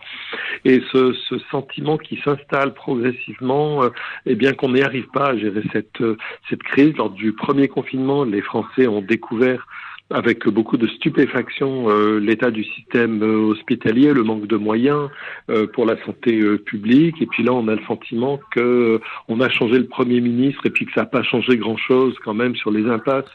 et 0.63 0.81
ce, 0.93 1.13
ce 1.29 1.37
sentiment 1.51 1.97
qui 1.97 2.17
s'installe 2.23 2.73
progressivement. 2.73 3.83
Euh, 3.83 3.89
eh 4.25 4.35
bien 4.35 4.53
qu'on 4.61 4.73
n'y 4.73 4.83
arrive 4.83 5.07
pas 5.07 5.29
à 5.29 5.37
gérer 5.37 5.63
cette 5.73 6.01
euh, 6.01 6.17
cette 6.49 6.63
crise. 6.63 6.95
Lors 6.95 7.09
du 7.09 7.33
premier 7.33 7.67
confinement, 7.67 8.23
les 8.23 8.41
Français 8.41 8.87
ont 8.87 9.01
découvert 9.01 9.65
avec 10.11 10.47
beaucoup 10.47 10.77
de 10.77 10.87
stupéfaction 10.87 11.89
euh, 11.89 12.19
l'état 12.19 12.51
du 12.51 12.63
système 12.63 13.23
euh, 13.23 13.37
hospitalier, 13.51 14.13
le 14.13 14.23
manque 14.23 14.47
de 14.47 14.57
moyens 14.57 15.09
euh, 15.49 15.67
pour 15.67 15.85
la 15.85 15.95
santé 16.05 16.41
publique. 16.65 17.21
Et 17.21 17.25
puis 17.25 17.43
là, 17.43 17.53
on 17.53 17.67
a 17.67 17.75
le 17.75 17.83
sentiment 17.87 18.39
que 18.51 18.99
on 19.27 19.39
a 19.39 19.49
changé 19.49 19.77
le 19.77 19.87
Premier 19.87 20.21
ministre 20.21 20.65
et 20.65 20.69
puis 20.69 20.85
que 20.85 20.93
ça 20.93 21.01
n'a 21.01 21.07
pas 21.07 21.23
changé 21.23 21.57
grand-chose 21.57 22.15
quand 22.23 22.33
même 22.33 22.55
sur 22.55 22.71
les 22.71 22.85
impasses 22.87 23.31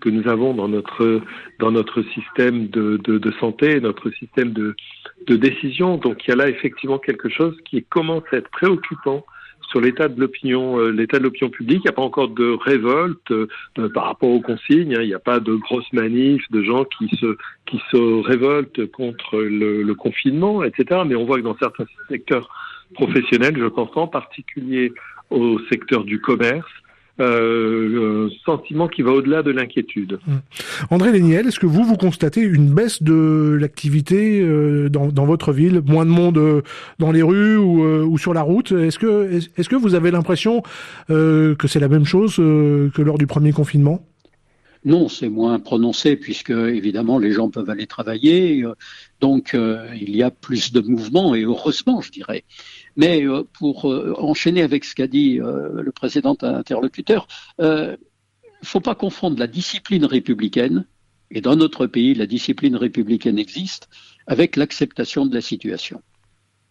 que 0.00 0.08
nous 0.08 0.26
avons 0.28 0.54
dans 0.54 0.68
notre 0.68 1.20
dans 1.58 1.70
notre 1.70 2.02
système 2.14 2.68
de, 2.68 2.96
de, 3.04 3.18
de 3.18 3.32
santé, 3.32 3.80
notre 3.80 4.10
système 4.10 4.52
de, 4.52 4.74
de 5.26 5.36
décision. 5.36 5.98
Donc 5.98 6.26
il 6.26 6.30
y 6.30 6.32
a 6.32 6.36
là 6.36 6.48
effectivement 6.48 6.98
quelque 6.98 7.28
chose 7.28 7.56
qui 7.64 7.82
commence 7.82 8.22
à 8.32 8.36
être 8.36 8.50
préoccupant 8.50 9.24
sur 9.70 9.80
l'état 9.80 10.08
de 10.08 10.20
l'opinion, 10.20 10.78
euh, 10.78 10.90
l'état 10.90 11.18
de 11.18 11.24
l'opinion 11.24 11.50
publique. 11.50 11.80
Il 11.84 11.88
n'y 11.88 11.90
a 11.90 11.92
pas 11.92 12.02
encore 12.02 12.28
de 12.28 12.50
révolte 12.50 13.30
euh, 13.30 13.48
par 13.94 14.04
rapport 14.04 14.28
aux 14.28 14.40
consignes. 14.40 14.94
Hein. 14.94 15.02
Il 15.02 15.08
n'y 15.08 15.14
a 15.14 15.20
pas 15.20 15.40
de 15.40 15.54
grosses 15.54 15.92
manifs 15.92 16.50
de 16.50 16.62
gens 16.62 16.84
qui 16.84 17.08
se 17.16 17.36
qui 17.66 17.80
se 17.90 18.22
révoltent 18.22 18.90
contre 18.90 19.38
le, 19.38 19.82
le 19.82 19.94
confinement, 19.94 20.64
etc. 20.64 21.02
Mais 21.06 21.14
on 21.14 21.24
voit 21.24 21.36
que 21.36 21.44
dans 21.44 21.56
certains 21.56 21.86
secteurs 22.08 22.48
professionnels, 22.94 23.56
je 23.56 23.66
pense 23.66 23.90
en 23.94 24.08
particulier 24.08 24.92
au 25.30 25.60
secteur 25.70 26.02
du 26.04 26.20
commerce, 26.20 26.70
euh, 27.20 28.26
un 28.26 28.30
sentiment 28.44 28.88
qui 28.88 29.02
va 29.02 29.12
au-delà 29.12 29.42
de 29.42 29.50
l'inquiétude. 29.50 30.18
Mmh. 30.26 30.34
André 30.90 31.12
Léniel, 31.12 31.46
est-ce 31.46 31.60
que 31.60 31.66
vous, 31.66 31.84
vous 31.84 31.96
constatez 31.96 32.40
une 32.40 32.72
baisse 32.72 33.02
de 33.02 33.56
l'activité 33.60 34.40
euh, 34.40 34.88
dans, 34.88 35.08
dans, 35.08 35.26
votre 35.26 35.52
ville? 35.52 35.82
Moins 35.86 36.06
de 36.06 36.10
monde 36.10 36.38
euh, 36.38 36.62
dans 36.98 37.12
les 37.12 37.22
rues 37.22 37.56
ou, 37.56 37.84
euh, 37.84 38.04
ou 38.04 38.18
sur 38.18 38.34
la 38.34 38.42
route? 38.42 38.72
Est-ce 38.72 38.98
que, 38.98 39.40
est-ce 39.56 39.68
que 39.68 39.76
vous 39.76 39.94
avez 39.94 40.10
l'impression 40.10 40.62
que 41.08 41.66
c'est 41.66 41.80
la 41.80 41.88
même 41.88 42.04
chose 42.04 42.36
que 42.36 43.02
lors 43.02 43.18
du 43.18 43.26
premier 43.26 43.52
confinement? 43.52 44.06
Non, 44.84 45.08
c'est 45.08 45.28
moins 45.28 45.58
prononcé 45.58 46.16
puisque 46.16 46.50
évidemment 46.50 47.18
les 47.18 47.32
gens 47.32 47.50
peuvent 47.50 47.68
aller 47.68 47.86
travailler, 47.86 48.64
donc 49.20 49.54
il 49.54 50.16
y 50.16 50.22
a 50.22 50.30
plus 50.30 50.72
de 50.72 50.80
mouvements 50.80 51.34
et 51.34 51.42
heureusement, 51.42 52.00
je 52.00 52.10
dirais. 52.10 52.44
Mais 53.00 53.24
euh, 53.26 53.44
pour 53.54 53.90
euh, 53.90 54.14
enchaîner 54.18 54.60
avec 54.60 54.84
ce 54.84 54.94
qu'a 54.94 55.06
dit 55.06 55.40
euh, 55.40 55.80
le 55.80 55.90
précédent 55.90 56.36
interlocuteur, 56.42 57.26
il 57.58 57.64
ne 57.64 57.96
faut 58.62 58.80
pas 58.80 58.94
confondre 58.94 59.38
la 59.38 59.46
discipline 59.46 60.04
républicaine, 60.04 60.86
et 61.30 61.40
dans 61.40 61.56
notre 61.56 61.86
pays, 61.86 62.12
la 62.12 62.26
discipline 62.26 62.76
républicaine 62.76 63.38
existe, 63.38 63.88
avec 64.26 64.54
l'acceptation 64.54 65.24
de 65.24 65.34
la 65.34 65.40
situation. 65.40 66.02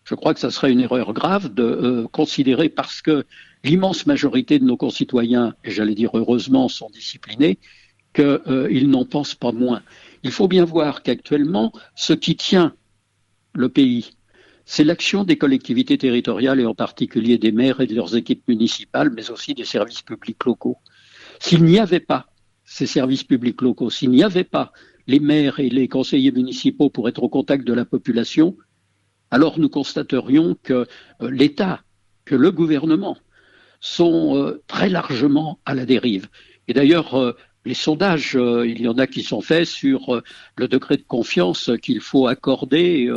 Je 0.03 0.13
crois 0.13 0.35
que 0.35 0.39
ça 0.39 0.51
serait 0.51 0.71
une 0.71 0.81
erreur 0.81 1.13
grave 1.13 1.51
de 1.51 2.07
considérer 2.11 2.69
parce 2.69 3.01
que 3.01 3.25
l'immense 3.63 4.05
majorité 4.05 4.59
de 4.59 4.65
nos 4.65 4.77
concitoyens, 4.77 5.55
et 5.63 5.71
j'allais 5.71 5.95
dire 5.95 6.11
heureusement, 6.13 6.69
sont 6.69 6.91
disciplinés, 6.91 7.57
qu'ils 8.13 8.89
n'en 8.89 9.05
pensent 9.05 9.35
pas 9.35 9.51
moins. 9.51 9.81
Il 10.21 10.31
faut 10.31 10.47
bien 10.47 10.65
voir 10.65 11.01
qu'actuellement, 11.01 11.73
ce 11.95 12.13
qui 12.13 12.35
tient 12.35 12.75
le 13.53 13.69
pays, 13.69 14.11
c'est 14.71 14.83
l'action 14.83 15.23
des 15.23 15.35
collectivités 15.35 15.97
territoriales 15.97 16.59
et 16.59 16.65
en 16.67 16.75
particulier 16.75 17.39
des 17.39 17.51
maires 17.51 17.81
et 17.81 17.87
de 17.87 17.95
leurs 17.95 18.15
équipes 18.15 18.47
municipales, 18.47 19.09
mais 19.09 19.31
aussi 19.31 19.55
des 19.55 19.65
services 19.65 20.03
publics 20.03 20.45
locaux. 20.45 20.77
S'il 21.39 21.63
n'y 21.63 21.79
avait 21.79 21.99
pas 21.99 22.27
ces 22.65 22.85
services 22.85 23.23
publics 23.23 23.63
locaux, 23.63 23.89
s'il 23.89 24.11
n'y 24.11 24.21
avait 24.21 24.43
pas 24.43 24.71
les 25.07 25.19
maires 25.19 25.59
et 25.59 25.69
les 25.69 25.87
conseillers 25.87 26.31
municipaux 26.31 26.91
pour 26.91 27.09
être 27.09 27.23
au 27.23 27.29
contact 27.29 27.65
de 27.65 27.73
la 27.73 27.83
population, 27.83 28.57
alors 29.31 29.57
nous 29.57 29.69
constaterions 29.69 30.55
que 30.61 30.85
euh, 31.23 31.31
l'État, 31.31 31.81
que 32.25 32.35
le 32.35 32.51
gouvernement 32.51 33.17
sont 33.79 34.37
euh, 34.37 34.61
très 34.67 34.89
largement 34.89 35.59
à 35.65 35.73
la 35.73 35.87
dérive. 35.87 36.27
Et 36.67 36.73
d'ailleurs, 36.73 37.15
euh, 37.15 37.35
les 37.65 37.73
sondages, 37.73 38.37
il 38.39 38.81
y 38.81 38.87
en 38.87 38.99
a 38.99 39.05
qui 39.05 39.21
sont 39.21 39.41
faits 39.41 39.65
sur 39.65 40.21
le 40.55 40.67
degré 40.69 40.95
de 40.95 41.03
confiance 41.03 41.69
qu'il 41.81 41.99
faut 41.99 42.27
accorder 42.27 43.11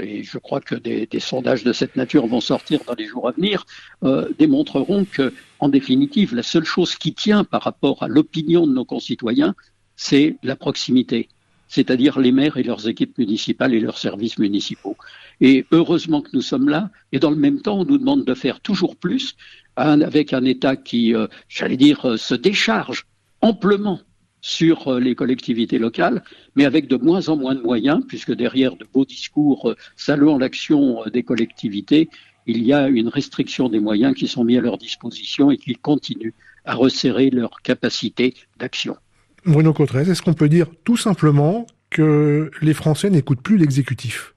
et 0.00 0.22
je 0.22 0.38
crois 0.38 0.60
que 0.60 0.74
des, 0.74 1.08
sondages 1.20 1.64
de 1.64 1.72
cette 1.72 1.96
nature 1.96 2.26
vont 2.26 2.40
sortir 2.40 2.80
dans 2.86 2.94
les 2.94 3.06
jours 3.06 3.28
à 3.28 3.32
venir, 3.32 3.64
euh, 4.02 4.28
démontreront 4.38 5.04
que, 5.04 5.32
en 5.58 5.68
définitive, 5.68 6.34
la 6.34 6.42
seule 6.42 6.64
chose 6.64 6.96
qui 6.96 7.14
tient 7.14 7.44
par 7.44 7.62
rapport 7.62 8.02
à 8.02 8.08
l'opinion 8.08 8.66
de 8.66 8.72
nos 8.72 8.84
concitoyens, 8.84 9.54
c'est 9.96 10.36
la 10.42 10.56
proximité, 10.56 11.28
c'est-à-dire 11.68 12.18
les 12.18 12.32
maires 12.32 12.56
et 12.56 12.62
leurs 12.62 12.88
équipes 12.88 13.16
municipales 13.18 13.74
et 13.74 13.80
leurs 13.80 13.98
services 13.98 14.38
municipaux. 14.38 14.96
Et 15.40 15.66
heureusement 15.70 16.20
que 16.20 16.30
nous 16.32 16.42
sommes 16.42 16.68
là, 16.68 16.90
et 17.12 17.18
dans 17.18 17.30
le 17.30 17.36
même 17.36 17.60
temps, 17.60 17.80
on 17.80 17.84
nous 17.84 17.98
demande 17.98 18.24
de 18.24 18.34
faire 18.34 18.60
toujours 18.60 18.96
plus, 18.96 19.36
avec 19.76 20.32
un 20.32 20.44
État 20.44 20.76
qui, 20.76 21.14
euh, 21.14 21.26
j'allais 21.48 21.76
dire, 21.76 22.08
euh, 22.08 22.16
se 22.16 22.34
décharge 22.34 23.06
amplement 23.40 24.00
sur 24.44 24.88
euh, 24.88 25.00
les 25.00 25.14
collectivités 25.14 25.78
locales, 25.78 26.22
mais 26.54 26.66
avec 26.66 26.86
de 26.86 26.96
moins 26.96 27.30
en 27.30 27.36
moins 27.36 27.54
de 27.54 27.62
moyens, 27.62 28.04
puisque 28.06 28.32
derrière 28.32 28.76
de 28.76 28.84
beaux 28.92 29.06
discours 29.06 29.70
euh, 29.70 29.76
saluant 29.96 30.36
l'action 30.36 31.02
euh, 31.02 31.08
des 31.08 31.22
collectivités, 31.22 32.10
il 32.46 32.62
y 32.62 32.74
a 32.74 32.88
une 32.88 33.08
restriction 33.08 33.70
des 33.70 33.80
moyens 33.80 34.14
qui 34.14 34.28
sont 34.28 34.44
mis 34.44 34.58
à 34.58 34.60
leur 34.60 34.76
disposition 34.76 35.50
et 35.50 35.56
qui 35.56 35.74
continuent 35.76 36.34
à 36.66 36.74
resserrer 36.74 37.30
leur 37.30 37.62
capacité 37.62 38.34
d'action. 38.58 38.98
Bruno 39.46 39.72
Cotrez, 39.72 40.10
est-ce 40.10 40.20
qu'on 40.20 40.34
peut 40.34 40.50
dire 40.50 40.66
tout 40.84 40.98
simplement 40.98 41.66
que 41.88 42.50
les 42.60 42.74
Français 42.74 43.08
n'écoutent 43.08 43.40
plus 43.40 43.56
l'exécutif? 43.56 44.33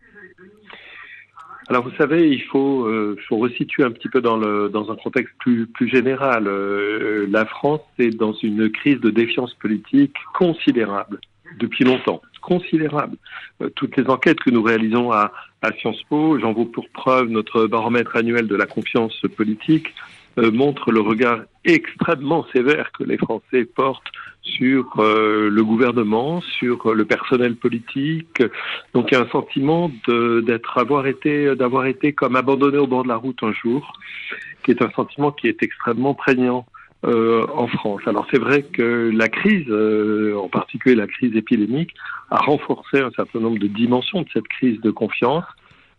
Alors 1.70 1.84
vous 1.84 1.96
savez, 1.98 2.30
il 2.30 2.42
faut, 2.44 2.86
euh, 2.86 3.18
faut 3.28 3.38
resituer 3.38 3.84
un 3.84 3.92
petit 3.92 4.08
peu 4.08 4.22
dans, 4.22 4.38
le, 4.38 4.70
dans 4.70 4.90
un 4.90 4.96
contexte 4.96 5.34
plus, 5.40 5.68
plus 5.68 5.90
général. 5.90 6.48
Euh, 6.48 7.28
la 7.30 7.46
France 7.46 7.82
est 8.00 8.16
dans 8.16 8.34
une 8.34 8.70
crise 8.70 9.02
de 9.02 9.10
défiance 9.10 9.54
politique 9.56 10.16
considérable 10.34 11.20
depuis 11.60 11.84
longtemps, 11.84 12.22
considérable. 12.42 13.18
Euh, 13.62 13.70
toutes 13.76 13.98
les 13.98 14.08
enquêtes 14.08 14.40
que 14.40 14.50
nous 14.50 14.64
réalisons 14.64 15.12
à, 15.12 15.34
à 15.62 15.74
Sciences 15.74 16.02
Po, 16.10 16.40
j'en 16.40 16.54
veux 16.54 16.66
pour 16.66 16.88
preuve 16.90 17.28
notre 17.28 17.68
baromètre 17.68 18.16
annuel 18.16 18.48
de 18.48 18.56
la 18.56 18.66
confiance 18.66 19.20
politique, 19.36 19.94
euh, 20.38 20.52
montre 20.52 20.92
le 20.92 21.02
regard 21.02 21.40
extrêmement 21.66 22.46
sévère 22.54 22.92
que 22.92 23.04
les 23.04 23.18
Français 23.18 23.66
portent 23.66 24.12
sur 24.42 25.00
euh, 25.00 25.50
le 25.50 25.64
gouvernement, 25.64 26.42
sur 26.42 26.94
le 26.94 27.06
personnel 27.06 27.56
politique. 27.56 28.44
Donc 28.94 29.08
il 29.12 29.16
y 29.16 29.18
a 29.18 29.22
un 29.22 29.30
sentiment 29.30 29.92
d'être 30.08 30.78
avoir 30.78 31.08
été 31.08 31.56
d'avoir 31.56 31.86
été 31.86 32.14
comme 32.14 32.36
abandonné 32.36 32.78
au 32.78 32.88
bord 32.88 33.04
de 33.04 33.10
la 33.10 33.18
route 33.18 33.40
un 33.42 33.54
jour, 33.54 33.94
qui 34.64 34.72
est 34.72 34.82
un 34.82 34.92
sentiment 34.92 35.32
qui 35.32 35.48
est 35.48 35.62
extrêmement 35.64 36.14
prégnant. 36.14 36.66
Euh, 37.06 37.46
en 37.54 37.68
France. 37.68 38.02
Alors 38.08 38.26
c'est 38.32 38.40
vrai 38.40 38.64
que 38.64 39.12
la 39.14 39.30
crise, 39.30 39.72
en 39.72 40.50
particulier 40.50 40.96
la 40.96 41.06
crise 41.06 41.36
épidémique, 41.36 41.94
a 42.32 42.38
renforcé 42.38 43.00
un 43.00 43.12
certain 43.12 43.40
nombre 43.40 43.60
de 43.60 43.68
dimensions 43.68 44.24
de 44.24 44.28
cette 44.34 44.48
crise 44.48 44.82
de 44.82 44.90
confiance. 44.90 45.46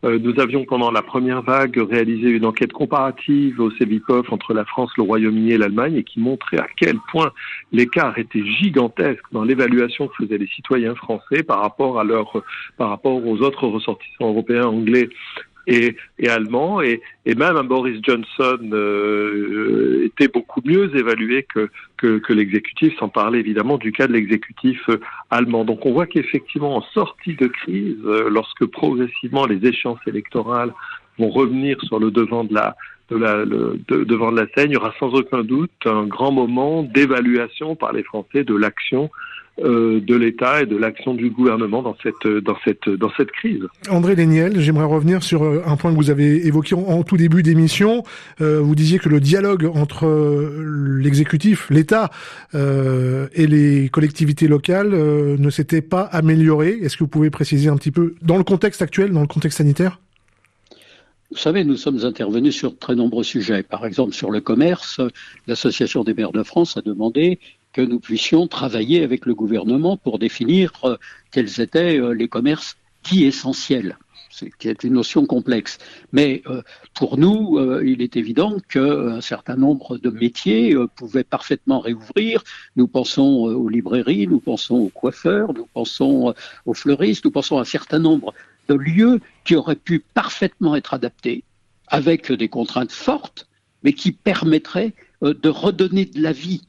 Euh, 0.04 0.16
nous 0.20 0.38
avions 0.38 0.64
pendant 0.64 0.92
la 0.92 1.02
première 1.02 1.42
vague 1.42 1.76
réalisé 1.76 2.28
une 2.28 2.44
enquête 2.44 2.72
comparative 2.72 3.58
au 3.58 3.72
CEVIPOF 3.72 4.32
entre 4.32 4.54
la 4.54 4.64
France, 4.64 4.92
le 4.96 5.02
Royaume-Uni 5.02 5.52
et 5.52 5.58
l'Allemagne 5.58 5.96
et 5.96 6.04
qui 6.04 6.20
montrait 6.20 6.58
à 6.58 6.68
quel 6.76 6.98
point 7.10 7.32
l'écart 7.72 8.16
était 8.16 8.44
gigantesque 8.44 9.24
dans 9.32 9.42
l'évaluation 9.42 10.06
que 10.06 10.24
faisaient 10.24 10.38
les 10.38 10.46
citoyens 10.46 10.94
français 10.94 11.42
par 11.42 11.60
rapport 11.60 11.98
à 11.98 12.04
leur, 12.04 12.44
par 12.76 12.90
rapport 12.90 13.26
aux 13.26 13.38
autres 13.38 13.66
ressortissants 13.66 14.28
européens, 14.28 14.66
anglais 14.66 15.08
et, 15.68 15.96
et 16.18 16.28
allemand, 16.28 16.80
et, 16.80 17.02
et, 17.26 17.34
même 17.34 17.56
un 17.56 17.64
Boris 17.64 18.00
Johnson 18.02 18.58
euh, 18.72 20.06
était 20.06 20.28
beaucoup 20.28 20.62
mieux 20.64 20.90
évalué 20.96 21.46
que, 21.54 21.68
que, 21.98 22.18
que 22.18 22.32
l'exécutif, 22.32 22.96
sans 22.98 23.10
parler 23.10 23.38
évidemment 23.38 23.76
du 23.76 23.92
cas 23.92 24.06
de 24.06 24.14
l'exécutif 24.14 24.80
euh, 24.88 24.98
allemand. 25.30 25.64
Donc 25.64 25.84
on 25.84 25.92
voit 25.92 26.06
qu'effectivement, 26.06 26.76
en 26.76 26.82
sortie 26.94 27.34
de 27.34 27.46
crise, 27.46 27.98
euh, 28.06 28.30
lorsque 28.30 28.64
progressivement 28.64 29.44
les 29.44 29.64
échéances 29.66 30.00
électorales 30.06 30.72
vont 31.18 31.28
revenir 31.28 31.76
sur 31.82 32.00
le 32.00 32.10
devant 32.10 32.44
de 32.44 32.54
la, 32.54 32.74
de 33.10 33.16
la, 33.16 33.44
de, 33.44 34.04
devant 34.04 34.32
de 34.32 34.40
la 34.40 34.46
scène, 34.54 34.70
il 34.70 34.74
y 34.74 34.76
aura 34.76 34.94
sans 34.98 35.12
aucun 35.12 35.42
doute 35.42 35.70
un 35.84 36.06
grand 36.06 36.32
moment 36.32 36.82
d'évaluation 36.82 37.76
par 37.76 37.92
les 37.92 38.04
Français 38.04 38.42
de 38.42 38.54
l'action 38.54 39.04
euh, 39.04 39.27
de 39.62 40.14
l'État 40.14 40.62
et 40.62 40.66
de 40.66 40.76
l'action 40.76 41.14
du 41.14 41.30
gouvernement 41.30 41.82
dans 41.82 41.96
cette 42.02 42.26
dans 42.26 42.56
cette 42.64 42.88
dans 42.88 43.10
cette 43.16 43.30
crise. 43.32 43.62
André 43.90 44.14
Léniel, 44.14 44.60
j'aimerais 44.60 44.84
revenir 44.84 45.22
sur 45.22 45.42
euh, 45.42 45.62
un 45.66 45.76
point 45.76 45.92
que 45.92 45.96
vous 45.96 46.10
avez 46.10 46.46
évoqué 46.46 46.74
en, 46.74 47.02
tout 47.02 47.16
début 47.16 47.42
d'émission. 47.42 48.02
Euh, 48.40 48.60
vous 48.60 48.74
disiez 48.74 48.98
que 48.98 49.08
le 49.08 49.20
dialogue 49.20 49.70
entre 49.74 50.06
l'exécutif, 51.00 51.68
l'État 51.70 52.10
et 52.54 53.46
les 53.46 53.88
collectivités 53.88 54.48
locales 54.48 54.90
ne 54.90 55.50
s'était 55.50 55.82
pas 55.82 56.02
amélioré. 56.02 56.78
Est-ce 56.82 56.96
que 56.96 57.04
vous 57.04 57.08
pouvez 57.08 57.30
préciser 57.30 57.68
un 57.68 57.76
petit 57.76 57.90
peu 57.90 58.14
dans 58.22 58.36
le 58.36 58.44
contexte 58.44 58.82
actuel, 58.82 59.12
dans 59.12 59.20
le 59.20 59.26
contexte 59.26 59.58
sanitaire? 59.58 59.98
Vous 61.30 61.36
savez, 61.36 61.62
nous 61.62 61.76
sommes 61.76 62.04
intervenus 62.04 62.56
sur 62.56 62.78
très 62.78 62.94
nombreux 62.94 63.22
sujets. 63.22 63.62
Par 63.62 63.84
exemple, 63.84 64.14
sur 64.14 64.30
le 64.30 64.40
commerce, 64.40 65.00
l'Association 65.46 66.02
des 66.02 66.14
maires 66.14 66.32
de 66.32 66.42
France 66.42 66.78
a 66.78 66.80
demandé 66.80 67.38
que 67.78 67.82
nous 67.82 68.00
puissions 68.00 68.48
travailler 68.48 69.04
avec 69.04 69.24
le 69.24 69.36
gouvernement 69.36 69.96
pour 69.96 70.18
définir 70.18 70.72
euh, 70.82 70.96
quels 71.30 71.60
étaient 71.60 71.96
euh, 72.00 72.12
les 72.12 72.26
commerces 72.26 72.76
dits 73.04 73.24
essentiels 73.24 73.96
qui 74.58 74.68
est 74.68 74.84
une 74.84 74.94
notion 74.94 75.26
complexe. 75.26 75.78
Mais 76.12 76.42
euh, 76.46 76.62
pour 76.94 77.18
nous, 77.18 77.58
il 77.84 78.02
est 78.02 78.16
évident 78.16 78.56
qu'un 78.68 79.20
certain 79.20 79.56
nombre 79.56 79.96
de 79.96 80.10
métiers 80.10 80.76
pouvaient 80.94 81.24
parfaitement 81.24 81.80
réouvrir. 81.80 82.44
Nous 82.76 82.86
pensons 82.86 83.30
aux 83.62 83.68
librairies, 83.68 84.28
nous 84.28 84.38
pensons 84.38 84.76
aux 84.76 84.90
coiffeurs, 84.90 85.54
nous 85.54 85.66
pensons 85.72 86.34
aux 86.66 86.74
fleuristes, 86.74 87.24
nous 87.24 87.32
pensons 87.32 87.58
à 87.58 87.62
un 87.62 87.64
certain 87.78 87.98
nombre 87.98 88.32
de 88.68 88.74
lieux 88.74 89.20
qui 89.44 89.56
auraient 89.56 89.74
pu 89.74 89.98
parfaitement 90.14 90.76
être 90.76 90.94
adaptés 90.94 91.42
avec 91.88 92.30
des 92.30 92.48
contraintes 92.48 92.92
fortes, 92.92 93.48
mais 93.82 93.92
qui 93.92 94.12
permettraient 94.12 94.94
de 95.22 95.48
redonner 95.48 96.04
de 96.04 96.22
la 96.22 96.32
vie 96.32 96.62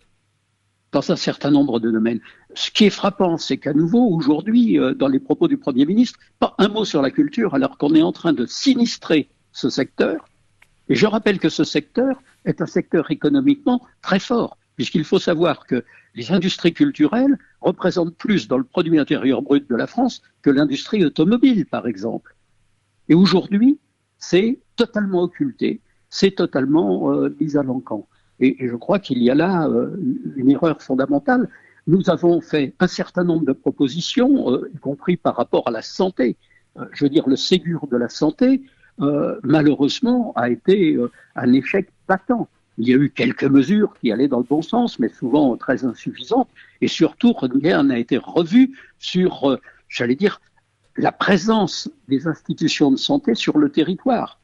dans 0.91 1.11
un 1.11 1.15
certain 1.15 1.51
nombre 1.51 1.79
de 1.79 1.91
domaines. 1.91 2.19
Ce 2.55 2.71
qui 2.71 2.85
est 2.85 2.89
frappant, 2.89 3.37
c'est 3.37 3.57
qu'à 3.57 3.73
nouveau, 3.73 4.07
aujourd'hui, 4.09 4.79
euh, 4.79 4.93
dans 4.93 5.07
les 5.07 5.19
propos 5.19 5.47
du 5.47 5.57
Premier 5.57 5.85
ministre, 5.85 6.19
pas 6.39 6.55
un 6.57 6.67
mot 6.67 6.85
sur 6.85 7.01
la 7.01 7.11
culture, 7.11 7.53
alors 7.53 7.77
qu'on 7.77 7.93
est 7.95 8.01
en 8.01 8.11
train 8.11 8.33
de 8.33 8.45
sinistrer 8.45 9.29
ce 9.51 9.69
secteur. 9.69 10.27
Et 10.89 10.95
je 10.95 11.05
rappelle 11.05 11.39
que 11.39 11.49
ce 11.49 11.63
secteur 11.63 12.21
est 12.45 12.61
un 12.61 12.65
secteur 12.65 13.11
économiquement 13.11 13.85
très 14.01 14.19
fort, 14.19 14.57
puisqu'il 14.75 15.03
faut 15.03 15.19
savoir 15.19 15.65
que 15.67 15.83
les 16.15 16.31
industries 16.31 16.73
culturelles 16.73 17.37
représentent 17.61 18.15
plus 18.15 18.47
dans 18.47 18.57
le 18.57 18.63
produit 18.63 18.97
intérieur 18.97 19.43
brut 19.43 19.69
de 19.69 19.75
la 19.75 19.85
France 19.85 20.23
que 20.41 20.49
l'industrie 20.49 21.05
automobile, 21.05 21.67
par 21.67 21.85
exemple. 21.85 22.35
Et 23.07 23.13
aujourd'hui, 23.13 23.79
c'est 24.17 24.59
totalement 24.75 25.23
occulté, 25.23 25.81
c'est 26.09 26.31
totalement 26.31 27.13
euh, 27.13 27.35
mis 27.39 27.55
à 27.55 27.63
l'encan. 27.63 28.07
Et, 28.39 28.55
je 28.67 28.75
crois 28.75 28.99
qu'il 28.99 29.21
y 29.21 29.29
a 29.29 29.35
là 29.35 29.69
une 30.35 30.51
erreur 30.51 30.81
fondamentale. 30.81 31.49
Nous 31.87 32.09
avons 32.09 32.41
fait 32.41 32.73
un 32.79 32.87
certain 32.87 33.23
nombre 33.23 33.45
de 33.45 33.53
propositions, 33.53 34.63
y 34.73 34.77
compris 34.77 35.17
par 35.17 35.35
rapport 35.35 35.67
à 35.67 35.71
la 35.71 35.81
santé. 35.81 36.37
je 36.93 37.05
veux 37.05 37.09
dire, 37.09 37.27
le 37.27 37.35
Ségur 37.35 37.87
de 37.87 37.97
la 37.97 38.09
santé, 38.09 38.61
malheureusement, 39.43 40.33
a 40.35 40.49
été 40.49 40.97
un 41.35 41.53
échec 41.53 41.89
patent. 42.07 42.47
Il 42.79 42.87
y 42.87 42.93
a 42.93 42.95
eu 42.95 43.09
quelques 43.09 43.43
mesures 43.43 43.93
qui 43.99 44.09
allaient 44.09 44.29
dans 44.29 44.37
le 44.37 44.45
bon 44.45 44.61
sens, 44.61 44.99
mais 44.99 45.09
souvent 45.09 45.57
très 45.57 45.83
insuffisantes. 45.83 46.47
Et 46.79 46.87
surtout, 46.87 47.33
rien 47.33 47.83
n'a 47.83 47.99
été 47.99 48.17
revu 48.17 48.77
sur, 48.99 49.51
euh, 49.51 49.59
j'allais 49.89 50.15
dire, 50.15 50.39
la 50.95 51.11
présence 51.11 51.91
des 52.07 52.27
institutions 52.27 52.89
de 52.89 52.95
santé 52.95 53.35
sur 53.35 53.57
le 53.57 53.69
territoire. 53.69 54.38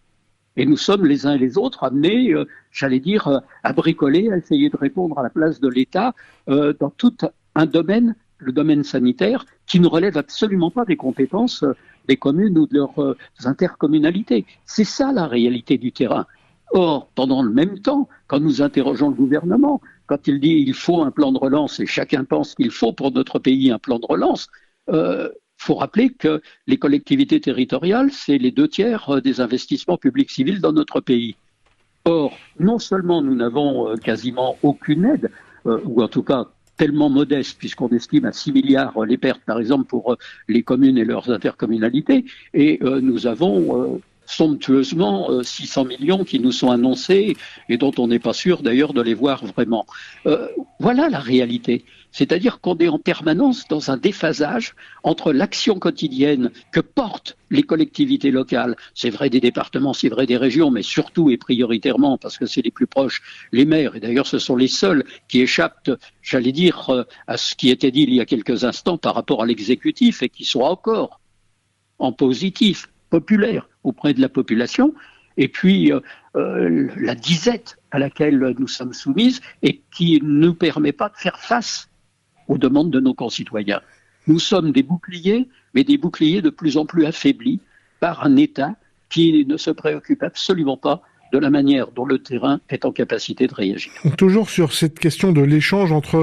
Et 0.58 0.66
nous 0.66 0.78
sommes 0.78 1.06
les 1.06 1.26
uns 1.26 1.34
et 1.34 1.38
les 1.38 1.58
autres 1.58 1.84
amenés, 1.84 2.34
euh, 2.34 2.46
j'allais 2.72 3.00
dire, 3.00 3.28
euh, 3.28 3.40
à 3.64 3.74
bricoler, 3.74 4.32
à 4.32 4.38
essayer 4.38 4.70
de 4.70 4.78
répondre 4.78 5.18
à 5.20 5.24
la 5.24 5.30
place 5.30 5.60
de 5.60 5.68
l'État 5.68 6.14
dans 6.48 6.92
tout 6.98 7.18
un 7.56 7.66
domaine, 7.66 8.16
le 8.38 8.52
domaine 8.52 8.84
sanitaire, 8.84 9.46
qui 9.66 9.80
ne 9.80 9.88
relève 9.88 10.18
absolument 10.18 10.72
pas 10.72 10.86
des 10.86 10.96
compétences 10.96 11.64
des 12.08 12.18
communes 12.18 12.58
ou 12.58 12.68
de 12.68 12.76
leurs 12.76 13.16
intercommunalités. 13.46 14.46
C'est 14.66 14.84
ça 14.84 15.12
la 15.12 15.26
réalité 15.26 15.78
du 15.80 15.92
terrain. 15.92 16.28
Or, 16.72 17.08
pendant 17.16 17.42
le 17.42 17.52
même 17.52 17.80
temps, 17.80 18.08
quand 18.28 18.40
nous 18.40 18.62
interrogeons 18.62 19.10
le 19.10 19.16
gouvernement, 19.16 19.82
quand 20.08 20.28
il 20.28 20.40
dit 20.40 20.66
qu'il 20.66 20.74
faut 20.74 21.02
un 21.02 21.12
plan 21.12 21.32
de 21.32 21.38
relance, 21.38 21.80
et 21.80 21.86
chacun 21.86 22.24
pense 22.24 22.56
qu'il 22.56 22.72
faut 22.72 22.94
pour 22.94 23.12
notre 23.12 23.40
pays 23.40 23.72
un 23.72 23.80
plan 23.80 24.00
de 24.00 24.06
relance, 24.06 24.50
il 24.88 24.96
euh, 24.96 25.30
faut 25.58 25.76
rappeler 25.76 26.10
que 26.10 26.42
les 26.68 26.78
collectivités 26.78 27.40
territoriales, 27.40 28.12
c'est 28.12 28.38
les 28.38 28.52
deux 28.52 28.68
tiers 28.68 29.10
euh, 29.10 29.22
des 29.22 29.42
investissements 29.42 29.98
publics 29.98 30.30
civils 30.30 30.62
dans 30.62 30.74
notre 30.74 31.02
pays. 31.02 31.36
Or, 32.06 32.38
non 32.60 32.78
seulement 32.78 33.22
nous 33.22 33.36
n'avons 33.36 33.90
euh, 33.90 33.96
quasiment 33.96 34.58
aucune 34.64 35.06
aide, 35.06 35.32
ou 35.66 36.04
en 36.04 36.08
tout 36.08 36.22
cas 36.22 36.46
tellement 36.78 37.10
modeste, 37.10 37.58
puisqu'on 37.58 37.88
estime 37.88 38.26
à 38.26 38.32
6 38.32 38.52
milliards 38.52 39.04
les 39.04 39.18
pertes, 39.18 39.42
par 39.44 39.60
exemple, 39.60 39.86
pour 39.86 40.16
les 40.48 40.62
communes 40.62 41.00
et 41.00 41.06
leurs 41.06 41.32
intercommunalités, 41.32 42.26
et 42.54 42.80
nous 42.84 43.26
avons 43.26 44.00
somptueusement 44.26 45.30
600 45.44 45.86
euh, 45.86 45.88
millions 45.88 46.24
qui 46.24 46.40
nous 46.40 46.52
sont 46.52 46.72
annoncés 46.72 47.38
et 47.70 47.78
dont 47.78 47.94
on 47.98 48.08
n'est 48.08 48.20
pas 48.20 48.34
sûr 48.34 48.62
d'ailleurs 48.62 48.94
de 48.94 49.02
les 49.02 49.14
voir 49.14 49.46
vraiment. 49.46 49.86
Euh, 50.26 50.48
voilà 50.80 51.10
la 51.10 51.20
réalité. 51.20 51.86
C'est-à-dire 52.12 52.62
qu'on 52.62 52.78
est 52.78 52.88
en 52.88 52.98
permanence 52.98 53.68
dans 53.68 53.92
un 53.92 53.98
déphasage 53.98 54.74
entre 55.04 55.34
l'action 55.34 55.80
quotidienne 55.80 56.50
que 56.72 56.80
portent 56.80 57.36
les 57.50 57.64
collectivités 57.64 58.32
locales, 58.32 58.78
c'est 58.94 59.10
vrai 59.10 59.30
des 59.30 59.42
départements, 59.42 59.92
c'est 59.92 60.08
vrai 60.08 60.26
des 60.26 60.38
régions, 60.38 60.72
mais 60.72 60.82
surtout 60.82 61.30
et 61.30 61.36
prioritairement, 61.36 62.18
parce 62.18 62.38
que 62.38 62.46
c'est 62.46 62.62
les 62.62 62.72
plus 62.72 62.88
proches, 62.88 63.22
les 63.52 63.66
maires, 63.66 63.98
et 63.98 64.00
d'ailleurs 64.00 64.28
ce 64.28 64.40
sont 64.40 64.56
les 64.56 64.70
seuls 64.70 65.04
qui 65.28 65.42
échappent, 65.42 65.92
j'allais 66.22 66.54
dire, 66.54 66.90
euh, 66.90 67.04
à 67.28 67.36
ce 67.36 67.54
qui 67.54 67.70
était 67.70 67.92
dit 67.92 68.04
il 68.04 68.14
y 68.14 68.22
a 68.22 68.26
quelques 68.26 68.64
instants 68.64 68.98
par 68.98 69.14
rapport 69.14 69.44
à 69.44 69.46
l'exécutif 69.46 70.24
et 70.24 70.30
qui 70.30 70.46
sont 70.46 70.62
encore 70.62 71.20
en 72.00 72.14
positif, 72.14 72.88
populaire 73.16 73.70
auprès 73.86 74.14
de 74.14 74.20
la 74.20 74.28
population, 74.28 74.94
et 75.38 75.48
puis 75.48 75.80
euh, 75.94 76.02
euh, 76.36 76.90
la 76.98 77.16
disette 77.16 77.78
à 77.92 77.98
laquelle 77.98 78.40
nous 78.60 78.68
sommes 78.68 78.92
soumises 78.92 79.40
et 79.62 79.82
qui 79.96 80.20
ne 80.22 80.48
nous 80.48 80.54
permet 80.54 80.92
pas 80.92 81.08
de 81.08 81.16
faire 81.16 81.40
face 81.40 81.90
aux 82.50 82.58
demandes 82.58 82.92
de 82.92 83.00
nos 83.00 83.14
concitoyens. 83.14 83.82
Nous 84.28 84.40
sommes 84.40 84.74
des 84.74 84.84
boucliers, 84.84 85.48
mais 85.74 85.86
des 85.86 85.98
boucliers 85.98 86.42
de 86.42 86.50
plus 86.50 86.76
en 86.76 86.86
plus 86.86 87.06
affaiblis 87.06 87.62
par 88.02 88.26
un 88.26 88.36
État 88.36 88.76
qui 89.10 89.46
ne 89.46 89.56
se 89.56 89.72
préoccupe 89.72 90.22
absolument 90.22 90.76
pas 90.76 91.02
de 91.32 91.38
la 91.40 91.50
manière 91.50 91.92
dont 91.92 92.06
le 92.06 92.20
terrain 92.20 92.60
est 92.70 92.86
en 92.86 92.92
capacité 92.92 93.48
de 93.48 93.54
réagir. 93.54 93.92
Toujours 94.18 94.50
sur 94.50 94.74
cette 94.74 95.00
question 95.00 95.32
de 95.32 95.42
l'échange 95.42 95.92
entre 95.92 96.18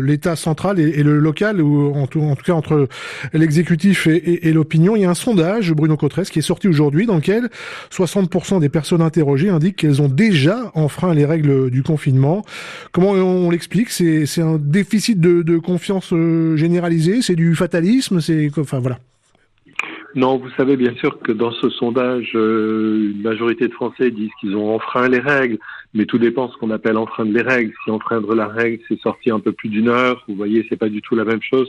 l'État 0.00 0.36
central 0.36 0.78
et, 0.78 1.02
le 1.02 1.18
local, 1.18 1.60
ou 1.60 1.94
en 1.94 2.06
tout, 2.06 2.22
cas 2.44 2.54
entre 2.54 2.88
l'exécutif 3.32 4.06
et, 4.06 4.52
l'opinion, 4.52 4.96
il 4.96 5.02
y 5.02 5.04
a 5.04 5.10
un 5.10 5.14
sondage, 5.14 5.72
Bruno 5.72 5.96
Cotresse, 5.96 6.30
qui 6.30 6.38
est 6.38 6.42
sorti 6.42 6.68
aujourd'hui, 6.68 7.06
dans 7.06 7.16
lequel 7.16 7.48
60% 7.90 8.60
des 8.60 8.68
personnes 8.68 9.02
interrogées 9.02 9.48
indiquent 9.48 9.76
qu'elles 9.76 10.02
ont 10.02 10.08
déjà 10.08 10.70
enfreint 10.74 11.14
les 11.14 11.24
règles 11.24 11.70
du 11.70 11.82
confinement. 11.82 12.44
Comment 12.92 13.10
on 13.10 13.50
l'explique? 13.50 13.90
C'est 13.90 14.40
un 14.40 14.58
déficit 14.58 15.20
de, 15.20 15.42
de 15.42 15.58
confiance 15.58 16.12
euh, 16.12 16.56
généralisé? 16.56 17.22
C'est 17.22 17.36
du 17.36 17.54
fatalisme? 17.54 18.20
C'est 18.20 18.50
enfin 18.58 18.78
voilà. 18.78 18.98
Non, 20.16 20.38
vous 20.38 20.48
savez 20.56 20.78
bien 20.78 20.94
sûr 20.94 21.18
que 21.18 21.30
dans 21.30 21.52
ce 21.52 21.68
sondage, 21.68 22.32
euh, 22.34 23.12
une 23.14 23.20
majorité 23.20 23.68
de 23.68 23.74
Français 23.74 24.10
disent 24.10 24.30
qu'ils 24.40 24.56
ont 24.56 24.74
enfreint 24.74 25.08
les 25.08 25.18
règles, 25.18 25.58
mais 25.92 26.06
tout 26.06 26.16
dépend 26.16 26.46
de 26.46 26.52
ce 26.52 26.56
qu'on 26.56 26.70
appelle 26.70 26.96
enfreindre 26.96 27.34
les 27.34 27.42
règles. 27.42 27.74
Si 27.84 27.90
enfreindre 27.90 28.34
la 28.34 28.48
règle, 28.48 28.82
c'est 28.88 28.98
sortir 29.00 29.34
un 29.34 29.40
peu 29.40 29.52
plus 29.52 29.68
d'une 29.68 29.88
heure, 29.88 30.24
vous 30.26 30.34
voyez, 30.34 30.64
c'est 30.70 30.78
pas 30.78 30.88
du 30.88 31.02
tout 31.02 31.16
la 31.16 31.26
même 31.26 31.42
chose 31.42 31.68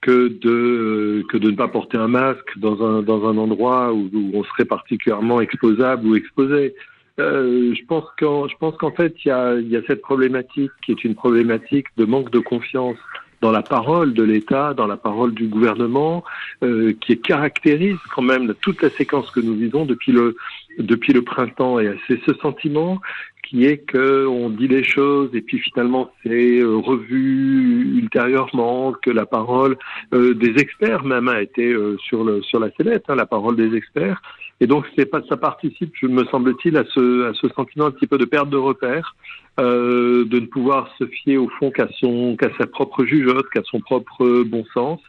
que 0.00 0.28
de 0.28 1.24
que 1.28 1.36
de 1.36 1.50
ne 1.50 1.56
pas 1.56 1.68
porter 1.68 1.98
un 1.98 2.08
masque 2.08 2.56
dans 2.56 2.82
un 2.82 3.02
dans 3.02 3.28
un 3.28 3.36
endroit 3.36 3.92
où, 3.92 4.08
on 4.32 4.44
serait 4.44 4.64
particulièrement 4.64 5.42
exposable 5.42 6.06
ou 6.06 6.16
exposé. 6.16 6.74
Euh, 7.20 7.74
je 7.74 7.84
pense 7.84 8.04
qu'en 8.18 8.48
je 8.48 8.56
pense 8.58 8.76
qu'en 8.78 8.92
fait 8.92 9.14
il 9.24 9.28
y 9.28 9.30
a 9.30 9.56
il 9.56 9.68
y 9.68 9.76
a 9.76 9.82
cette 9.86 10.00
problématique 10.00 10.72
qui 10.84 10.92
est 10.92 11.04
une 11.04 11.14
problématique 11.14 11.86
de 11.98 12.06
manque 12.06 12.30
de 12.30 12.38
confiance 12.38 12.98
dans 13.44 13.52
la 13.52 13.62
parole 13.62 14.14
de 14.14 14.22
l'État, 14.22 14.72
dans 14.72 14.86
la 14.86 14.96
parole 14.96 15.34
du 15.34 15.48
gouvernement, 15.48 16.24
euh, 16.62 16.94
qui 17.02 17.20
caractérise 17.20 17.98
quand 18.14 18.22
même 18.22 18.54
toute 18.62 18.80
la 18.80 18.88
séquence 18.88 19.30
que 19.30 19.40
nous 19.40 19.54
vivons 19.54 19.84
depuis 19.84 20.12
le 20.12 20.34
depuis 20.78 21.12
le 21.12 21.20
printemps. 21.22 21.78
Et 21.78 21.94
c'est 22.06 22.20
ce 22.24 22.32
sentiment 22.44 23.02
qui 23.48 23.64
est 23.64 23.78
que 23.78 24.26
on 24.26 24.50
dit 24.50 24.68
les 24.68 24.84
choses 24.84 25.30
et 25.34 25.40
puis 25.40 25.58
finalement 25.58 26.10
c'est 26.22 26.60
euh, 26.60 26.76
revu 26.76 27.98
ultérieurement, 27.98 28.92
que 28.92 29.10
la 29.10 29.26
parole 29.26 29.76
euh, 30.12 30.34
des 30.34 30.60
experts 30.60 31.04
même 31.04 31.28
a 31.28 31.40
été 31.42 31.72
euh, 31.72 31.96
sur 31.98 32.24
le 32.24 32.42
sur 32.42 32.60
la 32.60 32.70
sellette, 32.76 33.04
hein, 33.08 33.14
la 33.14 33.26
parole 33.26 33.56
des 33.56 33.76
experts. 33.76 34.20
Et 34.60 34.66
donc 34.66 34.86
c'est 34.96 35.06
pas 35.06 35.20
ça 35.28 35.36
participe, 35.36 35.92
me 36.02 36.24
semble-t-il, 36.26 36.76
à 36.76 36.84
ce 36.94 37.30
à 37.30 37.34
ce 37.34 37.48
sentiment 37.48 37.86
un 37.86 37.90
petit 37.90 38.06
peu 38.06 38.18
de 38.18 38.24
perte 38.24 38.50
de 38.50 38.56
repère 38.56 39.14
euh, 39.60 40.24
de 40.24 40.40
ne 40.40 40.46
pouvoir 40.46 40.92
se 40.98 41.06
fier 41.06 41.36
au 41.36 41.48
fond 41.48 41.70
qu'à 41.70 41.88
son 42.00 42.36
qu'à 42.36 42.50
sa 42.58 42.66
propre 42.66 43.04
jugeote, 43.04 43.48
qu'à 43.50 43.62
son 43.64 43.80
propre 43.80 44.42
bon 44.44 44.64
sens. 44.74 45.00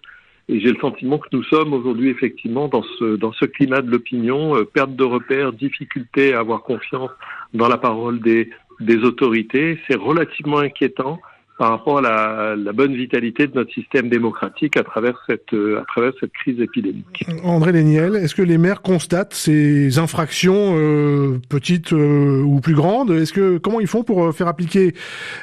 Et 0.47 0.60
j'ai 0.60 0.71
le 0.71 0.79
sentiment 0.79 1.17
que 1.17 1.27
nous 1.31 1.43
sommes 1.43 1.73
aujourd'hui 1.73 2.10
effectivement 2.10 2.67
dans 2.67 2.84
ce 2.99 3.15
dans 3.15 3.34
ce 3.34 3.45
climat 3.45 3.81
de 3.81 3.89
l'opinion, 3.89 4.55
euh, 4.55 4.63
perte 4.63 4.95
de 4.95 5.03
repères, 5.03 5.53
difficulté 5.53 6.34
à 6.34 6.39
avoir 6.39 6.62
confiance 6.62 7.10
dans 7.53 7.67
la 7.67 7.77
parole 7.77 8.19
des 8.19 8.49
des 8.79 8.97
autorités. 8.97 9.79
C'est 9.88 9.95
relativement 9.95 10.60
inquiétant 10.60 11.19
par 11.58 11.70
rapport 11.70 12.00
à 12.00 12.56
la, 12.56 12.74
bonne 12.74 12.96
vitalité 12.96 13.48
de 13.48 13.54
notre 13.56 13.74
système 13.74 14.10
démocratique 14.10 14.76
à 14.76 14.84
travers 14.84 15.18
cette, 15.28 15.54
euh, 15.54 15.82
à 15.82 15.86
travers 15.86 16.12
cette 16.20 16.34
crise 16.34 16.60
épidémique. 16.60 17.26
André 17.44 17.72
Léniel, 17.72 18.15
est-ce 18.18 18.36
que 18.36 18.41
les 18.41 18.58
maires 18.58 18.82
constatent 18.82 19.34
ces 19.34 19.98
infractions 19.98 20.74
euh, 20.76 21.39
petites 21.48 21.94
euh, 21.94 22.41
ou 22.41 22.60
plus 22.60 22.74
grandes? 22.74 23.12
Est-ce 23.12 23.32
que 23.32 23.58
comment 23.58 23.80
ils 23.80 23.88
font 23.88 24.04
pour 24.04 24.36
faire 24.36 24.48
appliquer 24.48 24.94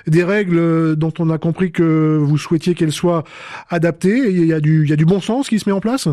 des 0.07 0.22
règles 0.22 0.96
dont 0.96 1.14
on 1.18 1.31
a 1.31 1.38
compris 1.38 1.72
que 1.72 2.18
vous 2.20 2.37
souhaitiez 2.37 2.75
qu'elles 2.75 2.92
soient 2.92 3.25
adaptées? 3.70 4.31
Il 4.31 4.44
y 4.44 4.53
a 4.53 4.61
du, 4.61 4.85
il 4.85 4.90
y 4.90 4.92
a 4.92 4.96
du 4.96 5.07
bon 5.07 5.20
sens 5.20 5.48
qui 5.48 5.59
se 5.59 5.68
met 5.68 5.75
en 5.75 5.81
place? 5.81 6.09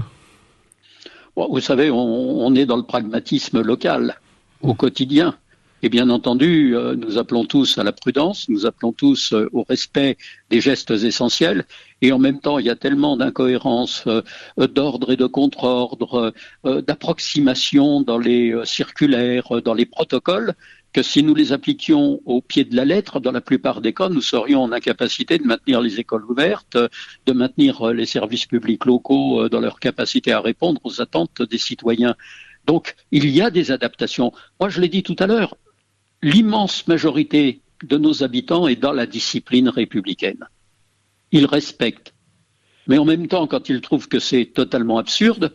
Vous 1.36 1.60
savez, 1.60 1.90
on, 1.92 1.98
on 1.98 2.56
est 2.56 2.66
dans 2.66 2.78
le 2.78 2.84
pragmatisme 2.84 3.62
local 3.62 4.16
au 4.62 4.74
quotidien. 4.74 5.36
Et 5.82 5.88
bien 5.88 6.10
entendu, 6.10 6.76
euh, 6.76 6.96
nous 6.96 7.18
appelons 7.18 7.46
tous 7.46 7.78
à 7.78 7.84
la 7.86 7.94
prudence, 7.94 8.50
nous 8.50 8.66
appelons 8.66 8.92
tous 8.92 9.32
euh, 9.32 9.50
au 9.54 9.64
respect 9.64 10.18
des 10.50 10.60
gestes 10.60 10.92
essentiels. 10.92 11.66
Et 12.02 12.12
en 12.12 12.20
même 12.20 12.42
temps, 12.42 12.60
il 12.60 12.66
y 12.66 12.70
a 12.70 12.76
tellement 12.76 13.16
d'incohérences 13.16 14.04
euh, 14.08 14.22
d'ordre 14.68 15.14
et 15.14 15.16
de 15.16 15.26
contre-ordre, 15.26 16.34
d'approximation 16.66 18.02
dans 18.02 18.18
les 18.18 18.54
circulaires, 18.66 19.62
dans 19.62 19.74
les 19.74 19.86
protocoles, 19.86 20.54
que 20.92 21.02
si 21.02 21.24
nous 21.24 21.36
les 21.36 21.54
appliquions 21.54 22.22
au 22.26 22.42
pied 22.42 22.64
de 22.66 22.76
la 22.76 22.84
lettre, 22.84 23.20
dans 23.20 23.32
la 23.32 23.42
plupart 23.42 23.80
des 23.80 23.94
cas, 23.94 24.10
nous 24.10 24.22
serions 24.22 24.64
en 24.64 24.72
incapacité 24.72 25.38
de 25.38 25.44
maintenir 25.44 25.82
les 25.82 26.00
écoles 26.00 26.26
ouvertes, 26.26 26.78
de 27.26 27.34
maintenir 27.34 27.94
les 27.94 28.06
services 28.06 28.46
publics 28.46 28.86
locaux 28.86 29.48
dans 29.50 29.60
leur 29.60 29.80
capacité 29.80 30.32
à 30.32 30.42
répondre 30.42 30.82
aux 30.84 31.02
attentes 31.02 31.42
des 31.42 31.58
citoyens. 31.58 32.16
Donc, 32.66 32.96
il 33.12 33.30
y 33.30 33.42
a 33.42 33.50
des 33.50 33.72
adaptations. 33.72 34.32
Moi, 34.60 34.70
je 34.70 34.80
l'ai 34.82 34.90
dit 34.90 35.04
tout 35.04 35.16
à 35.20 35.28
l'heure, 35.28 35.56
l'immense 36.22 36.88
majorité 36.88 37.62
de 37.84 37.98
nos 37.98 38.24
habitants 38.24 38.68
est 38.68 38.76
dans 38.76 38.94
la 38.94 39.06
discipline 39.06 39.70
républicaine. 39.70 40.46
Ils 41.32 41.46
respectent. 41.46 42.14
Mais 42.88 42.98
en 42.98 43.06
même 43.06 43.28
temps, 43.28 43.48
quand 43.48 43.70
ils 43.70 43.82
trouvent 43.82 44.08
que 44.08 44.20
c'est 44.20 44.46
totalement 44.46 44.98
absurde, 44.98 45.54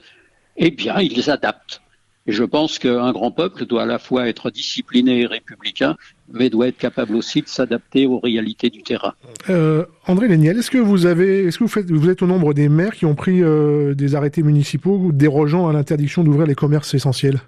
eh 0.56 0.70
bien, 0.70 1.00
ils 1.00 1.30
adaptent. 1.30 1.82
Et 2.26 2.32
je 2.32 2.44
pense 2.44 2.78
qu'un 2.78 3.12
grand 3.12 3.30
peuple 3.30 3.66
doit 3.66 3.82
à 3.82 3.86
la 3.86 3.98
fois 3.98 4.28
être 4.28 4.50
discipliné 4.50 5.22
et 5.22 5.26
républicain, 5.26 5.96
mais 6.32 6.48
doit 6.48 6.68
être 6.68 6.78
capable 6.78 7.16
aussi 7.16 7.42
de 7.42 7.48
s'adapter 7.48 8.06
aux 8.06 8.18
réalités 8.18 8.70
du 8.70 8.82
terrain. 8.82 9.12
Euh, 9.50 9.84
André 10.06 10.28
Léniel, 10.28 10.56
est-ce 10.56 10.70
que 10.70 10.78
vous 10.78 11.04
avez, 11.04 11.44
est-ce 11.44 11.58
que 11.58 11.64
vous, 11.64 11.68
faites, 11.68 11.90
vous 11.90 12.08
êtes 12.08 12.22
au 12.22 12.26
nombre 12.26 12.54
des 12.54 12.70
maires 12.70 12.94
qui 12.94 13.04
ont 13.04 13.14
pris 13.14 13.42
euh, 13.42 13.94
des 13.94 14.14
arrêtés 14.14 14.42
municipaux 14.42 15.10
dérogeant 15.12 15.68
à 15.68 15.74
l'interdiction 15.74 16.24
d'ouvrir 16.24 16.46
les 16.46 16.54
commerces 16.54 16.94
essentiels? 16.94 17.40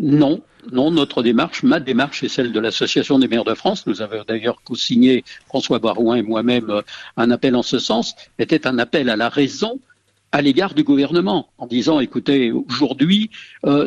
Non, 0.00 0.42
non, 0.72 0.90
notre 0.90 1.22
démarche, 1.22 1.62
ma 1.62 1.78
démarche 1.78 2.22
est 2.22 2.28
celle 2.28 2.52
de 2.52 2.60
l'Association 2.60 3.18
des 3.18 3.28
maires 3.28 3.44
de 3.44 3.54
France. 3.54 3.86
Nous 3.86 4.00
avons 4.00 4.24
d'ailleurs 4.26 4.62
co-signé, 4.62 5.24
François 5.46 5.78
Barouin 5.78 6.16
et 6.16 6.22
moi-même, 6.22 6.70
euh, 6.70 6.82
un 7.16 7.30
appel 7.30 7.54
en 7.54 7.62
ce 7.62 7.78
sens, 7.78 8.14
était 8.38 8.66
un 8.66 8.78
appel 8.78 9.10
à 9.10 9.16
la 9.16 9.28
raison 9.28 9.78
à 10.32 10.40
l'égard 10.40 10.74
du 10.74 10.84
gouvernement, 10.84 11.50
en 11.58 11.66
disant, 11.66 12.00
écoutez, 12.00 12.52
aujourd'hui, 12.52 13.30
euh, 13.66 13.86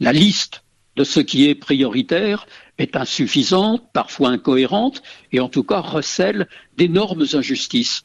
la 0.00 0.12
liste 0.12 0.64
de 0.96 1.04
ce 1.04 1.20
qui 1.20 1.48
est 1.48 1.54
prioritaire 1.54 2.46
est 2.78 2.96
insuffisante, 2.96 3.82
parfois 3.92 4.30
incohérente, 4.30 5.02
et 5.32 5.40
en 5.40 5.48
tout 5.48 5.62
cas 5.62 5.80
recèle 5.80 6.48
d'énormes 6.76 7.24
injustices. 7.32 8.02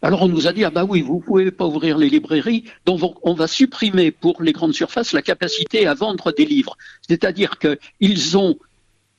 Alors 0.00 0.22
on 0.22 0.28
nous 0.28 0.46
a 0.46 0.52
dit 0.52 0.64
ah 0.64 0.70
bah 0.70 0.84
oui 0.84 1.02
vous 1.02 1.18
pouvez 1.18 1.50
pas 1.50 1.66
ouvrir 1.66 1.98
les 1.98 2.08
librairies 2.08 2.64
donc 2.86 3.16
on 3.26 3.34
va 3.34 3.48
supprimer 3.48 4.12
pour 4.12 4.42
les 4.42 4.52
grandes 4.52 4.74
surfaces 4.74 5.12
la 5.12 5.22
capacité 5.22 5.86
à 5.86 5.94
vendre 5.94 6.32
des 6.32 6.44
livres. 6.44 6.76
C'est-à-dire 7.08 7.58
qu'ils 7.58 8.38
ont 8.38 8.58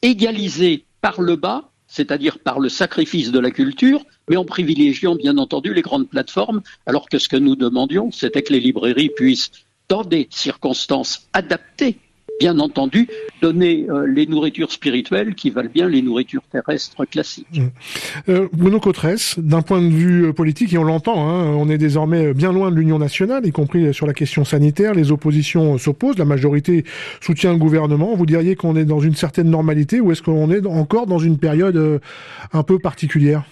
égalisé 0.02 0.86
par 1.02 1.22
le 1.22 1.36
bas 1.36 1.70
c'est-à-dire 1.88 2.40
par 2.40 2.60
le 2.60 2.70
sacrifice 2.70 3.32
de 3.32 3.40
la 3.40 3.52
culture 3.52 4.06
mais 4.30 4.38
en 4.38 4.46
privilégiant 4.46 5.16
bien 5.16 5.38
entendu 5.38 5.74
les 5.74 5.82
grandes 5.82 6.08
plateformes. 6.08 6.62
Alors 6.86 7.10
que 7.10 7.20
ce 7.20 7.28
que 7.28 7.38
nous 7.38 7.58
demandions 7.58 8.12
c'était 8.12 8.42
que 8.42 8.54
les 8.54 8.62
librairies 8.62 9.10
puissent 9.10 9.52
dans 9.90 10.04
des 10.04 10.28
circonstances 10.32 11.28
adaptées 11.34 11.98
bien 12.40 12.58
entendu, 12.60 13.08
donner 13.42 13.86
euh, 13.90 14.08
les 14.08 14.26
nourritures 14.26 14.72
spirituelles 14.72 15.36
qui 15.36 15.50
valent 15.50 15.70
bien 15.72 15.88
les 15.88 16.02
nourritures 16.02 16.42
terrestres 16.52 17.06
classiques. 17.06 17.60
Mmh. 17.60 18.30
Euh, 18.30 18.48
Bruno 18.54 18.80
Cotresse, 18.80 19.38
d'un 19.38 19.62
point 19.62 19.82
de 19.82 19.90
vue 19.90 20.28
euh, 20.28 20.34
politique, 20.34 20.74
et 20.74 20.78
on 20.78 20.84
l'entend, 20.84 21.30
hein, 21.30 21.46
on 21.46 21.70
est 21.70 21.78
désormais 21.78 22.34
bien 22.34 22.54
loin 22.54 22.72
de 22.72 22.76
l'Union 22.78 22.98
nationale, 22.98 23.46
y 23.46 23.52
compris 23.52 23.94
sur 23.94 24.08
la 24.08 24.14
question 24.14 24.46
sanitaire. 24.46 24.94
Les 24.94 25.12
oppositions 25.12 25.78
s'opposent, 25.78 26.18
la 26.18 26.26
majorité 26.26 26.86
soutient 27.22 27.52
le 27.52 27.60
gouvernement. 27.60 28.16
Vous 28.16 28.26
diriez 28.26 28.56
qu'on 28.56 28.76
est 28.76 28.86
dans 28.86 29.00
une 29.00 29.16
certaine 29.16 29.50
normalité 29.50 30.00
ou 30.00 30.12
est-ce 30.12 30.22
qu'on 30.22 30.50
est 30.52 30.66
encore 30.66 31.08
dans 31.08 31.20
une 31.20 31.38
période 31.38 32.00
un 32.54 32.64
peu 32.64 32.80
particulière? 32.80 33.44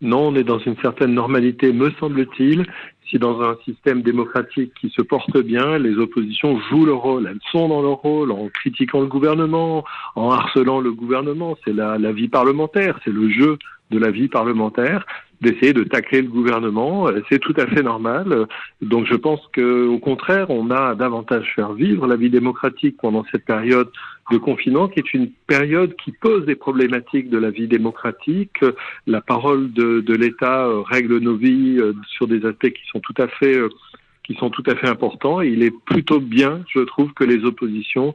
Non, 0.00 0.28
on 0.28 0.36
est 0.36 0.44
dans 0.44 0.58
une 0.58 0.76
certaine 0.82 1.14
normalité, 1.14 1.72
me 1.72 1.90
semble-t-il 1.98 2.66
si 3.14 3.20
dans 3.20 3.40
un 3.42 3.56
système 3.64 4.02
démocratique 4.02 4.72
qui 4.80 4.90
se 4.90 5.00
porte 5.00 5.38
bien, 5.38 5.78
les 5.78 5.96
oppositions 5.98 6.58
jouent 6.68 6.86
leur 6.86 6.98
rôle, 6.98 7.28
elles 7.30 7.38
sont 7.52 7.68
dans 7.68 7.80
leur 7.80 7.98
rôle 7.98 8.32
en 8.32 8.48
critiquant 8.48 9.00
le 9.00 9.06
gouvernement, 9.06 9.84
en 10.16 10.32
harcelant 10.32 10.80
le 10.80 10.92
gouvernement, 10.92 11.56
c'est 11.64 11.72
la, 11.72 11.96
la 11.96 12.10
vie 12.10 12.26
parlementaire, 12.26 12.98
c'est 13.04 13.12
le 13.12 13.30
jeu 13.30 13.56
de 13.90 13.98
la 13.98 14.10
vie 14.10 14.26
parlementaire 14.26 15.06
d'essayer 15.40 15.72
de 15.72 15.84
tacler 15.84 16.22
le 16.22 16.28
gouvernement, 16.28 17.08
c'est 17.28 17.38
tout 17.38 17.54
à 17.56 17.66
fait 17.66 17.82
normal. 17.82 18.46
Donc 18.80 19.06
je 19.06 19.14
pense 19.14 19.40
qu'au 19.54 19.98
contraire, 19.98 20.50
on 20.50 20.70
a 20.70 20.94
davantage 20.94 21.52
faire 21.54 21.72
vivre 21.72 22.06
la 22.06 22.16
vie 22.16 22.30
démocratique 22.30 22.96
pendant 23.00 23.24
cette 23.30 23.44
période 23.44 23.90
de 24.30 24.38
confinement, 24.38 24.88
qui 24.88 25.00
est 25.00 25.14
une 25.14 25.30
période 25.46 25.94
qui 25.96 26.12
pose 26.12 26.46
des 26.46 26.54
problématiques 26.54 27.28
de 27.28 27.38
la 27.38 27.50
vie 27.50 27.68
démocratique. 27.68 28.64
La 29.06 29.20
parole 29.20 29.72
de, 29.72 30.00
de 30.00 30.14
l'État 30.14 30.66
euh, 30.66 30.82
règle 30.82 31.18
nos 31.18 31.36
vies 31.36 31.76
euh, 31.78 31.92
sur 32.08 32.26
des 32.26 32.44
aspects 32.46 32.70
qui 32.70 32.86
sont 32.90 33.00
tout 33.00 33.14
à 33.18 33.28
fait 33.28 33.56
euh, 33.56 33.68
qui 34.24 34.34
sont 34.36 34.48
tout 34.48 34.62
à 34.66 34.74
fait 34.74 34.88
importants. 34.88 35.42
Il 35.42 35.62
est 35.62 35.74
plutôt 35.84 36.20
bien, 36.20 36.62
je 36.72 36.80
trouve, 36.80 37.12
que 37.12 37.24
les 37.24 37.44
oppositions 37.44 38.14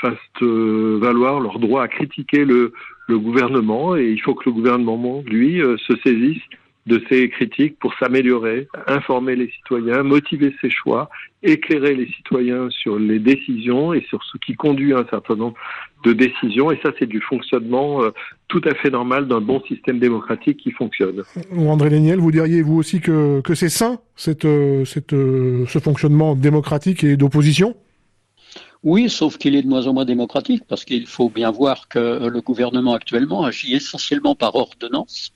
fassent 0.00 0.40
valoir 0.40 1.40
leur 1.40 1.58
droit 1.58 1.82
à 1.82 1.88
critiquer 1.88 2.44
le, 2.44 2.72
le 3.08 3.18
gouvernement. 3.18 3.96
Et 3.96 4.10
il 4.10 4.20
faut 4.20 4.34
que 4.34 4.48
le 4.48 4.52
gouvernement, 4.52 5.22
lui, 5.26 5.60
se 5.86 5.96
saisisse 6.04 6.42
de 6.86 7.02
ces 7.08 7.28
critiques 7.28 7.78
pour 7.80 7.92
s'améliorer, 7.98 8.68
informer 8.86 9.34
les 9.34 9.50
citoyens, 9.50 10.04
motiver 10.04 10.54
ses 10.60 10.70
choix, 10.70 11.10
éclairer 11.42 11.96
les 11.96 12.06
citoyens 12.06 12.70
sur 12.70 12.98
les 12.98 13.18
décisions 13.18 13.92
et 13.92 14.02
sur 14.08 14.22
ce 14.22 14.38
qui 14.38 14.54
conduit 14.54 14.92
à 14.92 14.98
un 14.98 15.06
certain 15.10 15.34
nombre 15.34 15.56
de 16.04 16.12
décisions. 16.12 16.70
Et 16.70 16.78
ça, 16.84 16.92
c'est 16.98 17.06
du 17.06 17.20
fonctionnement 17.20 18.04
euh, 18.04 18.10
tout 18.46 18.60
à 18.64 18.74
fait 18.74 18.90
normal 18.90 19.26
d'un 19.26 19.40
bon 19.40 19.60
système 19.66 19.98
démocratique 19.98 20.58
qui 20.58 20.70
fonctionne. 20.70 21.24
André 21.56 21.90
Léniel, 21.90 22.20
vous 22.20 22.30
diriez 22.30 22.62
vous 22.62 22.76
aussi 22.76 23.00
que, 23.00 23.40
que 23.40 23.54
c'est 23.54 23.68
sain, 23.68 23.98
cette, 24.14 24.44
euh, 24.44 24.84
cette, 24.84 25.12
euh, 25.12 25.66
ce 25.66 25.80
fonctionnement 25.80 26.36
démocratique 26.36 27.02
et 27.02 27.16
d'opposition? 27.16 27.74
Oui, 28.82 29.10
sauf 29.10 29.36
qu'il 29.38 29.56
est 29.56 29.62
de 29.62 29.68
moins 29.68 29.86
en 29.86 29.92
moins 29.92 30.04
démocratique 30.04 30.62
parce 30.68 30.84
qu'il 30.84 31.06
faut 31.06 31.28
bien 31.28 31.50
voir 31.50 31.88
que 31.88 32.28
le 32.28 32.40
gouvernement 32.40 32.94
actuellement 32.94 33.44
agit 33.44 33.74
essentiellement 33.74 34.34
par 34.34 34.54
ordonnance 34.54 35.32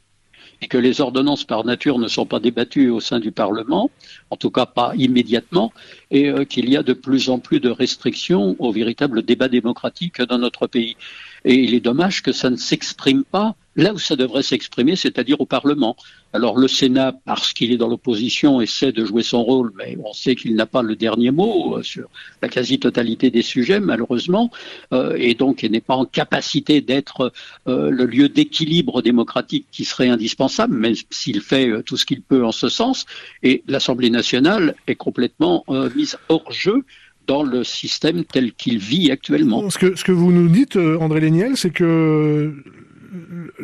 et 0.63 0.69
que 0.69 0.79
les 0.79 1.01
ordonnances 1.01 1.45
par 1.45 1.65
nature 1.65 1.99
ne 1.99 2.09
sont 2.09 2.27
pas 2.27 2.39
débattues 2.39 2.91
au 2.91 3.01
sein 3.01 3.19
du 3.19 3.33
Parlement, 3.33 3.91
en 4.31 4.37
tout 4.37 4.51
cas 4.51 4.67
pas 4.67 4.93
immédiatement, 4.97 5.73
et 6.11 6.29
euh, 6.29 6.45
qu'il 6.45 6.69
y 6.69 6.77
a 6.77 6.83
de 6.83 6.93
plus 6.93 7.31
en 7.31 7.39
plus 7.39 7.61
de 7.61 7.71
restrictions 7.71 8.57
au 8.59 8.71
véritable 8.71 9.23
débat 9.23 9.49
démocratique 9.49 10.21
dans 10.23 10.39
notre 10.39 10.67
pays. 10.67 10.97
Et 11.45 11.55
il 11.55 11.75
est 11.75 11.81
dommage 11.81 12.23
que 12.23 12.33
ça 12.33 12.51
ne 12.51 12.57
s'exprime 12.57 13.25
pas 13.25 13.57
là 13.81 13.95
où 13.95 13.99
ça 13.99 14.14
devrait 14.14 14.43
s'exprimer, 14.43 14.95
c'est-à-dire 14.95 15.40
au 15.40 15.47
Parlement. 15.47 15.97
Alors 16.33 16.59
le 16.59 16.69
Sénat, 16.69 17.12
parce 17.25 17.53
qu'il 17.53 17.73
est 17.73 17.77
dans 17.77 17.88
l'opposition, 17.88 18.61
essaie 18.61 18.93
de 18.93 19.05
jouer 19.05 19.23
son 19.23 19.43
rôle, 19.43 19.73
mais 19.77 19.97
on 20.05 20.12
sait 20.12 20.37
qu'il 20.37 20.55
n'a 20.55 20.66
pas 20.66 20.83
le 20.83 20.95
dernier 20.95 21.31
mot 21.31 21.79
euh, 21.79 21.83
sur 21.83 22.09
la 22.43 22.49
quasi-totalité 22.49 23.31
des 23.31 23.43
sujets, 23.43 23.81
malheureusement, 23.81 24.51
euh, 24.93 25.16
et 25.19 25.35
donc 25.35 25.62
il 25.62 25.73
n'est 25.73 25.81
pas 25.81 25.97
en 25.97 26.05
capacité 26.05 26.81
d'être 26.81 27.33
euh, 27.66 27.90
le 27.90 28.05
lieu 28.05 28.29
d'équilibre 28.29 29.03
démocratique 29.03 29.66
qui 29.73 29.85
serait 29.85 30.09
indispensable, 30.09 30.77
même 30.77 30.95
s'il 31.11 31.40
fait 31.40 31.83
tout 31.83 31.97
ce 31.97 32.05
qu'il 32.05 32.23
peut 32.23 32.45
en 32.45 32.53
ce 32.53 32.69
sens. 32.69 33.07
Et 33.43 33.62
l'Assemblée 33.66 34.11
nationale 34.11 34.75
est 34.87 34.95
complètement 34.95 35.64
mise 35.97 36.19
hors 36.29 36.53
jeu 36.53 36.85
dans 37.27 37.43
le 37.43 37.64
système 37.64 38.25
tel 38.25 38.53
qu'il 38.53 38.79
vit 38.79 39.11
actuellement. 39.11 39.69
Ce 39.71 39.79
que, 39.79 39.97
ce 39.97 40.05
que 40.05 40.12
vous 40.12 40.33
nous 40.33 40.49
dites, 40.49 40.77
André 40.77 41.21
Léniel, 41.21 41.57
c'est 41.57 41.71
que 41.71 42.55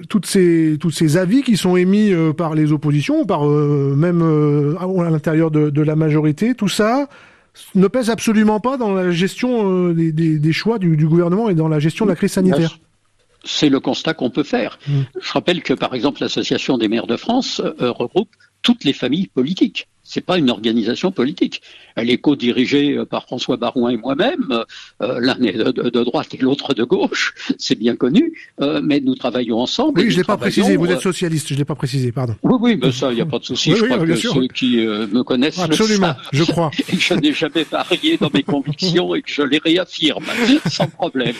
toutes 0.08 0.26
ces, 0.26 0.76
tous 0.80 0.90
ces 0.90 1.16
avis 1.16 1.42
qui 1.42 1.56
sont 1.56 1.76
émis 1.76 2.12
euh, 2.12 2.32
par 2.32 2.54
les 2.54 2.72
oppositions, 2.72 3.26
par 3.26 3.46
euh, 3.46 3.94
même 3.96 4.22
euh, 4.22 4.76
à 4.78 5.10
l'intérieur 5.10 5.50
de, 5.50 5.82
la 5.82 5.96
majorité, 5.96 6.54
tout 6.54 6.68
ça 6.68 7.08
ne 7.74 7.86
pèse 7.86 8.10
absolument 8.10 8.60
pas 8.60 8.76
dans 8.76 8.92
la 8.92 9.10
gestion 9.10 9.90
des, 9.90 10.52
choix 10.52 10.78
du, 10.78 11.06
gouvernement 11.06 11.48
et 11.48 11.54
dans 11.54 11.68
la 11.68 11.78
gestion 11.78 12.04
de 12.04 12.10
la 12.10 12.16
crise 12.16 12.32
sanitaire. 12.32 12.78
C'est 13.44 13.68
le 13.68 13.80
constat 13.80 14.12
qu'on 14.12 14.30
peut 14.30 14.42
faire. 14.42 14.78
Mmh. 14.88 14.92
Je 15.22 15.32
rappelle 15.32 15.62
que, 15.62 15.72
par 15.72 15.94
exemple, 15.94 16.20
l'Association 16.20 16.76
des 16.76 16.88
maires 16.88 17.06
de 17.06 17.16
France 17.16 17.62
regroupe 17.78 18.28
toutes 18.62 18.84
les 18.84 18.92
familles 18.92 19.28
politiques. 19.28 19.88
C'est 20.08 20.24
pas 20.24 20.38
une 20.38 20.50
organisation 20.50 21.10
politique. 21.10 21.62
Elle 21.96 22.10
est 22.10 22.18
co-dirigée 22.18 22.92
euh, 22.92 23.04
par 23.04 23.24
François 23.24 23.56
Barouin 23.56 23.90
et 23.90 23.96
moi-même. 23.96 24.64
Euh, 25.02 25.18
l'un 25.20 25.36
est 25.42 25.56
de, 25.56 26.04
droite 26.04 26.32
et 26.32 26.36
l'autre 26.36 26.74
de 26.74 26.84
gauche. 26.84 27.34
C'est 27.58 27.74
bien 27.74 27.96
connu. 27.96 28.32
Euh, 28.60 28.80
mais 28.82 29.00
nous 29.00 29.16
travaillons 29.16 29.58
ensemble. 29.58 30.00
Oui, 30.00 30.10
je 30.10 30.18
l'ai 30.18 30.24
pas 30.24 30.36
précisé. 30.36 30.76
Vous 30.76 30.86
êtes 30.86 31.00
socialiste. 31.00 31.48
Je 31.48 31.54
l'ai 31.54 31.64
pas 31.64 31.74
précisé. 31.74 32.12
Pardon. 32.12 32.36
Oui, 32.44 32.54
oui, 32.60 32.78
mais 32.80 32.92
ça, 32.92 33.10
il 33.10 33.16
n'y 33.16 33.20
a 33.20 33.26
pas 33.26 33.40
de 33.40 33.44
souci. 33.44 33.72
je 33.74 33.84
crois 33.84 33.98
que 33.98 34.14
ceux 34.14 34.46
qui 34.48 34.76
me 34.76 35.22
connaissent 35.22 35.58
absolument. 35.58 36.14
je 36.32 36.44
crois. 36.44 36.70
Et 36.92 36.96
je 36.96 37.14
n'ai 37.14 37.32
jamais 37.32 37.64
varié 37.64 38.16
dans 38.16 38.30
mes 38.32 38.44
convictions 38.44 39.14
et 39.14 39.22
que 39.22 39.30
je 39.30 39.42
les 39.42 39.58
réaffirme 39.58 40.24
sans 40.70 40.86
problème. 40.86 41.34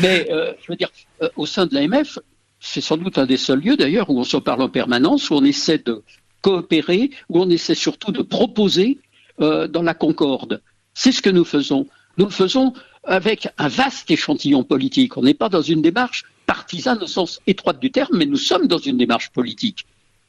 Mais 0.00 0.28
je 0.30 0.66
veux 0.68 0.76
dire, 0.76 0.90
au 1.36 1.46
sein 1.46 1.66
de 1.66 1.74
l'AMF, 1.74 2.18
c'est 2.60 2.80
sans 2.80 2.98
doute 2.98 3.18
un 3.18 3.26
des 3.26 3.38
seuls 3.38 3.60
lieux 3.60 3.76
d'ailleurs 3.76 4.10
où 4.10 4.20
on 4.20 4.24
se 4.24 4.36
parle 4.36 4.62
en 4.62 4.68
permanence, 4.68 5.30
où 5.30 5.34
on 5.34 5.44
essaie 5.44 5.78
de 5.78 6.02
coopérer, 6.42 7.10
où 7.28 7.40
on 7.40 7.50
essaie 7.50 7.74
surtout 7.74 8.12
de 8.12 8.22
proposer 8.22 8.98
euh, 9.40 9.68
dans 9.68 9.82
la 9.82 9.94
concorde. 9.94 10.62
C'est 10.94 11.12
ce 11.12 11.22
que 11.22 11.30
nous 11.30 11.44
faisons. 11.44 11.86
Nous 12.18 12.26
le 12.26 12.30
faisons 12.30 12.72
avec 13.04 13.48
un 13.58 13.68
vaste 13.68 14.10
échantillon 14.10 14.64
politique. 14.64 15.16
On 15.16 15.22
n'est 15.22 15.34
pas 15.34 15.48
dans 15.48 15.62
une 15.62 15.82
démarche 15.82 16.24
partisane 16.46 17.02
au 17.02 17.06
sens 17.06 17.40
étroit 17.46 17.72
du 17.72 17.90
terme, 17.90 18.16
mais 18.16 18.26
nous 18.26 18.36
sommes 18.36 18.66
dans 18.66 18.78
une 18.78 18.98
démarche 18.98 19.30
politique. 19.30 19.86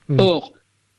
Mmh. 0.08 0.20
Or, 0.20 0.54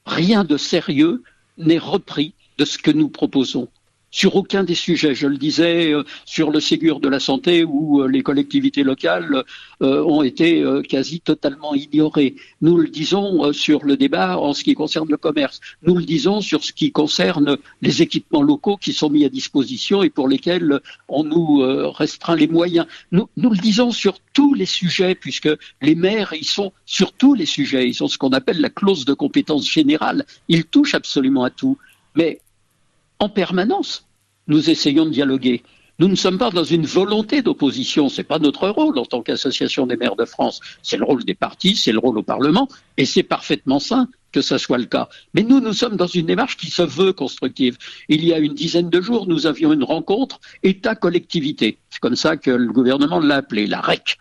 rien 0.05 0.45
de 0.45 0.57
sérieux 0.57 1.23
n'est 1.59 1.79
repris 1.79 2.35
de 2.59 2.65
ce 2.65 2.79
que 2.79 2.91
nous 2.91 3.09
proposons 3.09 3.69
sur 4.13 4.37
aucun 4.37 4.63
des 4.63 4.77
sujets. 4.77 5.15
Je 5.15 5.27
le 5.27 5.39
disais 5.39 5.93
euh, 5.93 6.05
sur 6.25 6.51
le 6.51 6.61
Ségur 6.61 7.01
de 7.01 7.09
la 7.09 7.19
santé 7.19 7.65
où 7.65 8.03
euh, 8.03 8.07
les 8.07 8.23
collectivités 8.23 8.85
locales 8.85 9.43
euh, 9.83 10.05
ont 10.05 10.23
été 10.23 10.63
quasi 10.89 11.21
totalement 11.21 11.75
ignorées. 11.75 12.37
Nous 12.61 12.77
le 12.77 12.89
disons 12.89 13.53
sur 13.53 13.85
le 13.85 13.97
débat 13.97 14.39
en 14.39 14.53
ce 14.53 14.63
qui 14.63 14.75
concerne 14.75 15.09
le 15.09 15.17
commerce. 15.17 15.61
Nous 15.83 15.97
le 15.97 16.05
disons 16.05 16.43
sur 16.43 16.63
ce 16.63 16.73
qui 16.73 16.93
concerne 16.93 17.57
les 17.81 18.03
équipements 18.03 18.43
locaux 18.43 18.77
qui 18.77 18.93
sont 18.93 19.09
mis 19.09 19.25
à 19.25 19.31
disposition 19.31 20.03
et 20.03 20.11
pour 20.11 20.29
lesquels 20.29 20.81
on 21.09 21.25
nous 21.25 21.63
restreint 21.93 22.37
les 22.37 22.49
moyens. 22.49 22.87
Nous, 23.11 23.29
nous 23.39 23.51
le 23.51 23.57
disons 23.57 23.91
sur 23.91 24.19
tous 24.35 24.53
les 24.55 24.67
sujets 24.67 25.15
puisque 25.15 25.49
les 25.81 25.95
maires, 25.95 26.35
ils 26.35 26.45
sont 26.45 26.73
sur 26.85 27.13
tous 27.13 27.35
les 27.35 27.47
sujets. 27.47 27.89
Ils 27.89 28.05
ont 28.05 28.09
ce 28.09 28.19
qu'on 28.19 28.31
appelle 28.31 28.61
la 28.61 28.71
clause 28.71 29.05
de 29.05 29.15
compétence 29.15 29.69
générale. 29.69 30.27
Ils 30.49 30.65
touchent 30.65 30.95
absolument 30.95 31.45
à 31.45 31.51
tout. 31.51 31.79
Mais 32.15 32.41
en 33.23 33.29
permanence, 33.29 34.09
nous 34.49 34.69
essayons 34.69 35.05
de 35.05 35.11
dialoguer. 35.11 35.63
Nous 36.01 36.09
ne 36.09 36.17
sommes 36.17 36.39
pas 36.39 36.51
dans 36.51 36.65
une 36.65 36.87
volonté 36.87 37.41
d'opposition. 37.41 38.09
C'est 38.09 38.25
pas 38.25 38.41
notre 38.41 38.69
rôle 38.69 38.99
en 38.99 39.05
tant 39.05 39.23
qu'association 39.23 39.87
des 39.87 39.97
maires 39.97 40.17
de 40.17 40.25
France. 40.25 40.61
C'est 40.83 40.97
le 40.97 41.05
rôle 41.05 41.25
des 41.25 41.35
partis, 41.35 41.77
c'est 41.77 41.93
le 41.93 42.01
rôle 42.01 42.19
au 42.19 42.25
Parlement, 42.25 42.67
et 42.97 43.05
c'est 43.05 43.23
parfaitement 43.23 43.79
sain 43.79 44.09
que 44.33 44.41
ce 44.41 44.59
soit 44.59 44.79
le 44.79 44.87
cas. 44.87 45.09
Mais 45.35 45.45
nous, 45.45 45.61
nous 45.61 45.73
sommes 45.73 45.97
dans 45.97 46.09
une 46.09 46.27
démarche 46.27 46.57
qui 46.57 46.69
se 46.69 46.83
veut 46.83 47.13
constructive. 47.13 47.77
Il 48.09 48.25
y 48.25 48.33
a 48.33 48.39
une 48.41 48.55
dizaine 48.55 48.91
de 48.91 49.01
jours, 49.01 49.29
nous 49.29 49.47
avions 49.47 49.73
une 49.73 49.85
rencontre 49.85 50.41
État-collectivité. 50.65 51.79
C'est 51.91 52.01
comme 52.01 52.17
ça 52.17 52.37
que 52.37 52.51
le 52.51 52.73
gouvernement 52.73 53.21
l'a 53.21 53.37
appelé, 53.37 53.69
la 53.69 53.81
REC, 53.81 54.19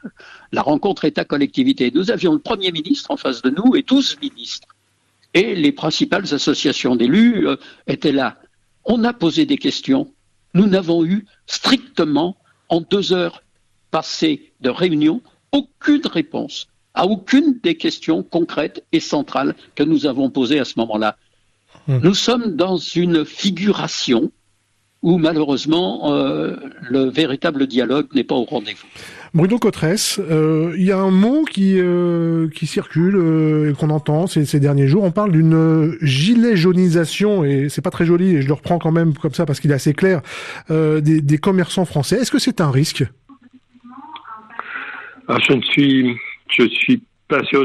la 0.51 0.61
rencontre 0.61 1.05
État-collectivité. 1.05 1.91
Nous 1.95 2.11
avions 2.11 2.33
le 2.33 2.39
Premier 2.39 2.71
ministre 2.71 3.09
en 3.09 3.17
face 3.17 3.41
de 3.41 3.49
nous 3.49 3.75
et 3.75 3.81
12 3.81 4.17
ministres. 4.21 4.67
Et 5.33 5.55
les 5.55 5.71
principales 5.71 6.31
associations 6.33 6.95
d'élus 6.95 7.47
euh, 7.47 7.55
étaient 7.87 8.11
là. 8.11 8.37
On 8.85 9.03
a 9.03 9.13
posé 9.13 9.45
des 9.45 9.57
questions. 9.57 10.13
Nous 10.53 10.67
n'avons 10.67 11.05
eu 11.05 11.25
strictement, 11.45 12.37
en 12.69 12.81
deux 12.81 13.13
heures 13.13 13.43
passées 13.91 14.53
de 14.61 14.69
réunion, 14.69 15.21
aucune 15.51 16.05
réponse 16.07 16.67
à 16.93 17.05
aucune 17.05 17.59
des 17.63 17.75
questions 17.75 18.23
concrètes 18.23 18.83
et 18.91 18.99
centrales 18.99 19.55
que 19.75 19.83
nous 19.83 20.05
avons 20.05 20.29
posées 20.29 20.59
à 20.59 20.65
ce 20.65 20.73
moment-là. 20.77 21.17
Hum. 21.87 22.01
Nous 22.03 22.13
sommes 22.13 22.55
dans 22.55 22.77
une 22.77 23.25
figuration 23.25 24.31
où 25.03 25.17
malheureusement 25.17 26.13
euh, 26.13 26.55
le 26.81 27.09
véritable 27.09 27.67
dialogue 27.67 28.07
n'est 28.13 28.23
pas 28.23 28.35
au 28.35 28.43
rendez-vous. 28.43 28.85
Bruno 29.33 29.57
Cotresse, 29.59 30.19
euh, 30.19 30.73
il 30.77 30.83
y 30.83 30.91
a 30.91 30.97
un 30.97 31.09
mot 31.09 31.43
qui 31.43 31.79
euh, 31.79 32.49
qui 32.49 32.67
circule 32.67 33.69
et 33.69 33.73
qu'on 33.73 33.89
entend 33.89 34.27
ces, 34.27 34.45
ces, 34.45 34.59
derniers 34.59 34.87
jours. 34.87 35.03
On 35.03 35.11
parle 35.11 35.31
d'une 35.31 35.97
gilet 36.01 36.55
jaunisation 36.55 37.43
et 37.43 37.69
c'est 37.69 37.81
pas 37.81 37.91
très 37.91 38.05
joli 38.05 38.35
et 38.35 38.41
je 38.41 38.47
le 38.47 38.53
reprends 38.53 38.77
quand 38.77 38.91
même 38.91 39.13
comme 39.13 39.33
ça 39.33 39.45
parce 39.45 39.59
qu'il 39.59 39.71
est 39.71 39.75
assez 39.75 39.93
clair 39.93 40.21
des, 40.69 41.01
des, 41.01 41.37
commerçants 41.37 41.85
français. 41.85 42.17
Est-ce 42.17 42.31
que 42.31 42.39
c'est 42.39 42.61
un 42.61 42.71
risque? 42.71 43.05
Ah, 45.27 45.37
Je 45.47 45.53
ne 45.53 45.61
suis 45.61 46.17
je 46.51 46.67
suis. 46.67 47.03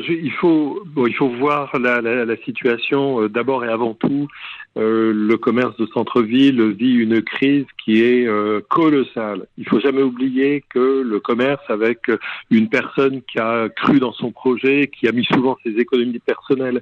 Il 0.08 0.32
faut, 0.32 0.82
bon, 0.86 1.06
il 1.06 1.14
faut 1.14 1.28
voir 1.28 1.76
la, 1.78 2.00
la, 2.00 2.24
la 2.24 2.36
situation 2.38 3.22
euh, 3.22 3.28
d'abord 3.28 3.64
et 3.64 3.68
avant 3.68 3.94
tout. 3.94 4.28
Euh, 4.76 5.12
le 5.12 5.36
commerce 5.36 5.76
de 5.76 5.86
centre-ville 5.86 6.72
vit 6.72 6.94
une 6.94 7.22
crise 7.22 7.64
qui 7.82 8.02
est 8.02 8.26
euh, 8.26 8.60
colossale. 8.68 9.46
Il 9.58 9.68
faut 9.68 9.80
jamais 9.80 10.02
oublier 10.02 10.62
que 10.68 11.02
le 11.02 11.18
commerce, 11.18 11.62
avec 11.68 12.10
une 12.50 12.68
personne 12.68 13.22
qui 13.22 13.38
a 13.38 13.68
cru 13.68 13.98
dans 13.98 14.12
son 14.12 14.30
projet, 14.30 14.88
qui 14.88 15.08
a 15.08 15.12
mis 15.12 15.24
souvent 15.24 15.56
ses 15.64 15.72
économies 15.78 16.18
personnelles 16.18 16.80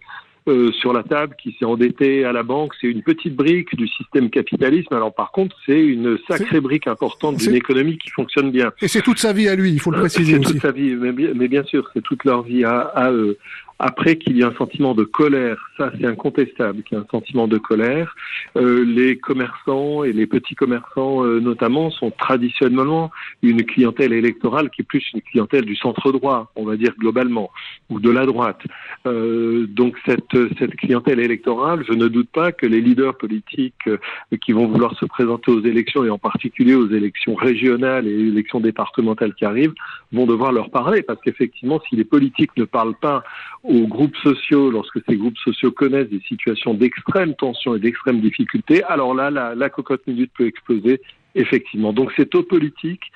euh, 0.48 0.70
sur 0.72 0.92
la 0.92 1.02
table, 1.02 1.34
qui 1.40 1.56
s'est 1.58 1.64
endetté 1.64 2.24
à 2.24 2.32
la 2.32 2.42
banque. 2.42 2.74
C'est 2.80 2.88
une 2.88 3.02
petite 3.02 3.34
brique 3.34 3.74
du 3.76 3.88
système 3.88 4.30
capitalisme. 4.30 4.94
Alors 4.94 5.14
par 5.14 5.32
contre, 5.32 5.56
c'est 5.64 5.80
une 5.80 6.18
sacrée 6.28 6.60
brique 6.60 6.86
importante 6.86 7.36
d'une 7.36 7.54
économie 7.54 7.96
qui 7.98 8.10
fonctionne 8.10 8.50
bien. 8.50 8.72
Et 8.82 8.88
c'est 8.88 9.02
toute 9.02 9.18
sa 9.18 9.32
vie 9.32 9.48
à 9.48 9.54
lui, 9.54 9.72
il 9.72 9.80
faut 9.80 9.90
le 9.90 10.00
préciser 10.00 10.34
aussi. 10.34 10.44
C'est 10.44 10.52
toute 10.52 10.62
sa 10.62 10.72
vie, 10.72 10.94
mais 10.94 11.12
bien, 11.12 11.30
mais 11.34 11.48
bien 11.48 11.64
sûr, 11.64 11.88
c'est 11.94 12.02
toute 12.02 12.24
leur 12.24 12.42
vie 12.42 12.64
à, 12.64 12.80
à 12.80 13.10
eux. 13.10 13.38
Après 13.78 14.16
qu'il 14.16 14.36
y 14.36 14.40
ait 14.40 14.44
un 14.44 14.54
sentiment 14.54 14.94
de 14.94 15.04
colère, 15.04 15.56
ça 15.76 15.90
c'est 15.98 16.06
incontestable, 16.06 16.82
qu'il 16.82 16.96
y 16.96 17.00
ait 17.00 17.04
un 17.04 17.10
sentiment 17.10 17.48
de 17.48 17.58
colère. 17.58 18.14
Euh, 18.56 18.84
les 18.84 19.16
commerçants 19.16 20.04
et 20.04 20.12
les 20.12 20.26
petits 20.26 20.54
commerçants 20.54 21.24
euh, 21.24 21.40
notamment 21.40 21.90
sont 21.90 22.10
traditionnellement 22.10 23.10
une 23.42 23.64
clientèle 23.64 24.12
électorale 24.12 24.70
qui 24.70 24.82
est 24.82 24.84
plus 24.84 25.04
une 25.12 25.22
clientèle 25.22 25.64
du 25.64 25.74
centre 25.74 26.12
droit, 26.12 26.52
on 26.54 26.64
va 26.64 26.76
dire 26.76 26.94
globalement, 26.98 27.50
ou 27.90 27.98
de 27.98 28.10
la 28.10 28.26
droite. 28.26 28.60
Euh, 29.06 29.66
donc 29.66 29.96
cette, 30.06 30.36
cette 30.58 30.76
clientèle 30.76 31.18
électorale, 31.18 31.84
je 31.86 31.94
ne 31.94 32.08
doute 32.08 32.30
pas 32.30 32.52
que 32.52 32.66
les 32.66 32.80
leaders 32.80 33.16
politiques 33.16 33.74
euh, 33.88 33.98
qui 34.40 34.52
vont 34.52 34.66
vouloir 34.66 34.96
se 34.98 35.04
présenter 35.04 35.50
aux 35.50 35.62
élections 35.62 36.04
et 36.04 36.10
en 36.10 36.18
particulier 36.18 36.74
aux 36.74 36.88
élections 36.90 37.34
régionales 37.34 38.06
et 38.06 38.12
élections 38.12 38.60
départementales 38.60 39.34
qui 39.34 39.44
arrivent 39.44 39.74
vont 40.12 40.26
devoir 40.26 40.52
leur 40.52 40.70
parler 40.70 41.02
parce 41.02 41.20
qu'effectivement 41.20 41.80
si 41.88 41.96
les 41.96 42.04
politiques 42.04 42.56
ne 42.56 42.64
parlent 42.64 42.98
pas 43.00 43.22
aux 43.64 43.86
groupes 43.86 44.16
sociaux, 44.16 44.70
lorsque 44.70 45.00
ces 45.08 45.16
groupes 45.16 45.38
sociaux 45.38 45.72
connaissent 45.72 46.10
des 46.10 46.20
situations 46.20 46.74
d'extrême 46.74 47.34
tension 47.34 47.74
et 47.74 47.80
d'extrême 47.80 48.20
difficulté, 48.20 48.82
alors 48.84 49.14
là, 49.14 49.30
la, 49.30 49.70
cocotte 49.70 50.06
minute 50.06 50.30
peut 50.36 50.46
exploser 50.46 51.00
Effectivement. 51.34 51.92
Donc 51.92 52.12
c'est 52.16 52.34
aux 52.34 52.42
politiques 52.42 53.10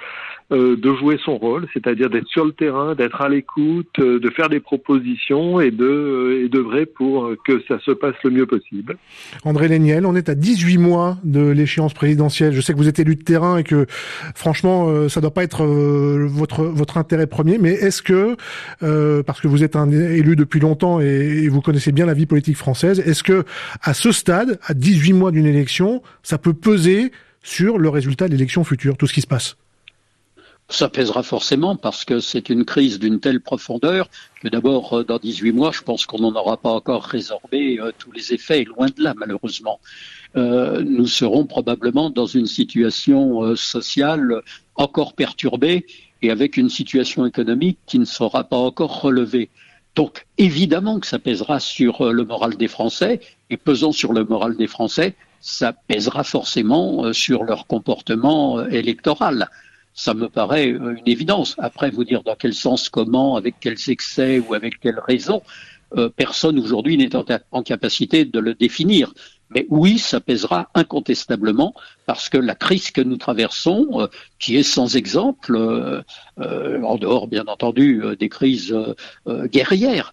euh, 0.50 0.76
de 0.76 0.94
jouer 0.94 1.18
son 1.22 1.36
rôle, 1.36 1.68
c'est-à-dire 1.74 2.08
d'être 2.08 2.26
sur 2.26 2.44
le 2.44 2.52
terrain, 2.52 2.94
d'être 2.94 3.20
à 3.20 3.28
l'écoute, 3.28 3.98
euh, 3.98 4.18
de 4.18 4.30
faire 4.30 4.48
des 4.48 4.60
propositions 4.60 5.60
et 5.60 5.70
de 5.70 5.84
euh, 5.84 6.42
et 6.42 6.48
d'œuvrer 6.48 6.86
pour 6.86 7.32
que 7.44 7.62
ça 7.68 7.78
se 7.80 7.90
passe 7.90 8.14
le 8.24 8.30
mieux 8.30 8.46
possible. 8.46 8.96
André 9.44 9.68
Léniel, 9.68 10.06
on 10.06 10.16
est 10.16 10.30
à 10.30 10.34
18 10.34 10.78
mois 10.78 11.18
de 11.22 11.50
l'échéance 11.50 11.92
présidentielle. 11.92 12.54
Je 12.54 12.62
sais 12.62 12.72
que 12.72 12.78
vous 12.78 12.88
êtes 12.88 12.98
élu 12.98 13.14
de 13.14 13.22
terrain 13.22 13.58
et 13.58 13.62
que 13.62 13.84
franchement, 14.34 15.08
ça 15.10 15.20
doit 15.20 15.34
pas 15.34 15.44
être 15.44 15.66
votre 15.66 16.64
votre 16.64 16.96
intérêt 16.96 17.26
premier, 17.26 17.58
mais 17.58 17.72
est-ce 17.72 18.00
que 18.00 18.34
parce 19.22 19.42
que 19.42 19.48
vous 19.48 19.62
êtes 19.62 19.76
un 19.76 19.90
élu 19.90 20.34
depuis 20.34 20.60
longtemps 20.60 20.98
et, 21.00 21.42
et 21.44 21.48
vous 21.48 21.60
connaissez 21.60 21.92
bien 21.92 22.06
la 22.06 22.14
vie 22.14 22.26
politique 22.26 22.56
française, 22.56 23.00
est-ce 23.00 23.22
que 23.22 23.44
à 23.82 23.92
ce 23.92 24.12
stade, 24.12 24.58
à 24.64 24.72
18 24.72 25.12
mois 25.12 25.30
d'une 25.30 25.46
élection, 25.46 26.02
ça 26.22 26.38
peut 26.38 26.54
peser 26.54 27.12
sur 27.48 27.78
le 27.78 27.88
résultat 27.88 28.28
de 28.28 28.32
l'élection 28.32 28.62
future, 28.62 28.96
tout 28.96 29.06
ce 29.06 29.14
qui 29.14 29.22
se 29.22 29.26
passe 29.26 29.56
ça 30.70 30.88
pèsera 30.88 31.22
forcément 31.22 31.76
parce 31.76 32.04
que 32.04 32.20
c'est 32.20 32.50
une 32.50 32.64
crise 32.64 32.98
d'une 32.98 33.20
telle 33.20 33.40
profondeur 33.40 34.10
que 34.42 34.48
d'abord, 34.48 34.98
euh, 34.98 35.04
dans 35.04 35.18
18 35.18 35.52
mois, 35.52 35.72
je 35.72 35.80
pense 35.80 36.04
qu'on 36.04 36.18
n'en 36.18 36.34
aura 36.34 36.58
pas 36.58 36.70
encore 36.70 37.04
résorbé 37.04 37.78
euh, 37.80 37.90
tous 37.98 38.12
les 38.12 38.34
effets, 38.34 38.62
et 38.62 38.64
loin 38.64 38.86
de 38.86 39.02
là, 39.02 39.14
malheureusement. 39.16 39.80
Euh, 40.36 40.82
nous 40.82 41.06
serons 41.06 41.46
probablement 41.46 42.10
dans 42.10 42.26
une 42.26 42.46
situation 42.46 43.56
sociale 43.56 44.42
encore 44.74 45.14
perturbée 45.14 45.86
et 46.20 46.30
avec 46.30 46.58
une 46.58 46.68
situation 46.68 47.24
économique 47.24 47.78
qui 47.86 47.98
ne 47.98 48.04
sera 48.04 48.44
pas 48.44 48.58
encore 48.58 49.00
relevée. 49.00 49.48
Donc, 49.94 50.26
évidemment 50.36 51.00
que 51.00 51.06
ça 51.06 51.18
pèsera 51.18 51.60
sur 51.60 52.12
le 52.12 52.24
moral 52.24 52.56
des 52.56 52.68
Français, 52.68 53.20
et 53.48 53.56
pesant 53.56 53.92
sur 53.92 54.12
le 54.12 54.24
moral 54.24 54.54
des 54.56 54.66
Français, 54.66 55.16
ça 55.40 55.72
pèsera 55.72 56.24
forcément 56.24 57.04
euh, 57.04 57.12
sur 57.12 57.44
leur 57.44 57.66
comportement 57.66 58.58
euh, 58.58 58.68
électoral. 58.68 59.48
Ça 59.94 60.14
me 60.14 60.28
paraît 60.28 60.72
euh, 60.72 60.96
une 60.96 61.08
évidence. 61.08 61.54
Après, 61.58 61.90
vous 61.90 62.04
dire 62.04 62.22
dans 62.22 62.36
quel 62.36 62.54
sens, 62.54 62.88
comment, 62.88 63.36
avec 63.36 63.56
quels 63.60 63.78
excès 63.88 64.38
ou 64.38 64.54
avec 64.54 64.80
quelles 64.80 65.00
raisons, 65.00 65.42
personne 66.16 66.58
aujourd'hui 66.58 66.98
n'est 66.98 67.16
en, 67.16 67.62
capacité 67.62 68.26
de 68.26 68.38
le 68.40 68.52
définir. 68.52 69.14
Mais 69.48 69.64
oui, 69.70 69.98
ça 69.98 70.20
pèsera 70.20 70.68
incontestablement 70.74 71.72
parce 72.04 72.28
que 72.28 72.36
la 72.36 72.54
crise 72.54 72.90
que 72.90 73.00
nous 73.00 73.16
traversons, 73.16 74.06
qui 74.38 74.58
est 74.58 74.62
sans 74.62 74.96
exemple, 74.96 75.56
en 76.36 76.96
dehors 76.98 77.26
bien 77.26 77.46
entendu 77.46 78.02
des 78.20 78.28
crises 78.28 78.76
guerrières, 79.26 80.12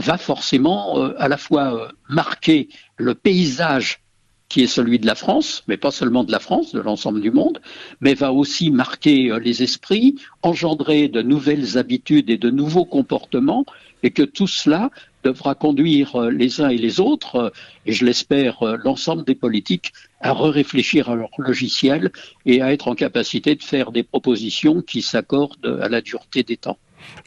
va 0.00 0.18
forcément 0.18 0.98
euh, 0.98 1.14
à 1.18 1.28
la 1.28 1.36
fois 1.36 1.74
euh, 1.74 1.88
marquer 2.08 2.68
le 2.96 3.14
paysage 3.14 4.00
qui 4.48 4.62
est 4.62 4.66
celui 4.66 4.98
de 4.98 5.06
la 5.06 5.14
France, 5.14 5.62
mais 5.68 5.76
pas 5.76 5.92
seulement 5.92 6.24
de 6.24 6.32
la 6.32 6.40
France, 6.40 6.74
de 6.74 6.80
l'ensemble 6.80 7.20
du 7.20 7.30
monde, 7.30 7.60
mais 8.00 8.14
va 8.14 8.32
aussi 8.32 8.70
marquer 8.70 9.30
euh, 9.30 9.38
les 9.38 9.62
esprits, 9.62 10.16
engendrer 10.42 11.06
de 11.06 11.22
nouvelles 11.22 11.78
habitudes 11.78 12.30
et 12.30 12.38
de 12.38 12.50
nouveaux 12.50 12.84
comportements, 12.84 13.64
et 14.02 14.10
que 14.10 14.22
tout 14.22 14.48
cela 14.48 14.90
devra 15.22 15.54
conduire 15.54 16.18
les 16.30 16.62
uns 16.62 16.70
et 16.70 16.78
les 16.78 16.98
autres, 16.98 17.52
et 17.84 17.92
je 17.92 18.06
l'espère 18.06 18.64
l'ensemble 18.82 19.24
des 19.24 19.34
politiques, 19.34 19.92
à 20.22 20.32
réfléchir 20.32 21.10
à 21.10 21.14
leur 21.14 21.28
logiciel 21.36 22.10
et 22.46 22.62
à 22.62 22.72
être 22.72 22.88
en 22.88 22.94
capacité 22.94 23.54
de 23.54 23.62
faire 23.62 23.92
des 23.92 24.02
propositions 24.02 24.80
qui 24.80 25.02
s'accordent 25.02 25.78
à 25.82 25.90
la 25.90 26.00
dureté 26.00 26.42
des 26.42 26.56
temps. 26.56 26.78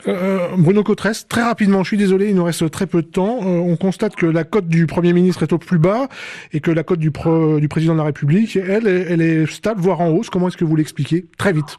Euh, 0.07 0.49
Bruno 0.57 0.83
Cotresse, 0.83 1.27
très 1.27 1.43
rapidement, 1.43 1.83
je 1.83 1.89
suis 1.89 1.97
désolé, 1.97 2.29
il 2.29 2.35
nous 2.35 2.43
reste 2.43 2.69
très 2.71 2.87
peu 2.87 3.01
de 3.01 3.07
temps. 3.07 3.39
Euh, 3.41 3.59
on 3.59 3.75
constate 3.75 4.15
que 4.15 4.25
la 4.25 4.43
cote 4.43 4.67
du 4.67 4.85
Premier 4.85 5.13
ministre 5.13 5.43
est 5.43 5.53
au 5.53 5.57
plus 5.57 5.79
bas 5.79 6.07
et 6.51 6.59
que 6.59 6.71
la 6.71 6.83
cote 6.83 6.99
du, 6.99 7.11
du 7.11 7.67
président 7.67 7.93
de 7.93 7.99
la 7.99 8.05
République, 8.05 8.55
elle, 8.55 8.87
elle 8.87 9.21
est 9.21 9.45
stable, 9.51 9.81
voire 9.81 10.01
en 10.01 10.09
hausse. 10.09 10.29
Comment 10.29 10.47
est-ce 10.47 10.57
que 10.57 10.65
vous 10.65 10.75
l'expliquez? 10.75 11.25
Très 11.37 11.53
vite. 11.53 11.77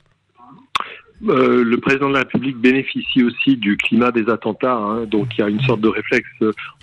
Euh, 1.29 1.65
le 1.65 1.79
président 1.79 2.09
de 2.09 2.15
la 2.15 2.21
République 2.21 2.59
bénéficie 2.59 3.23
aussi 3.23 3.57
du 3.57 3.77
climat 3.77 4.11
des 4.11 4.29
attentats, 4.29 4.77
hein, 4.77 5.05
donc 5.07 5.29
il 5.37 5.41
y 5.41 5.45
a 5.45 5.49
une 5.49 5.61
sorte 5.61 5.81
de 5.81 5.89
réflexe, 5.89 6.29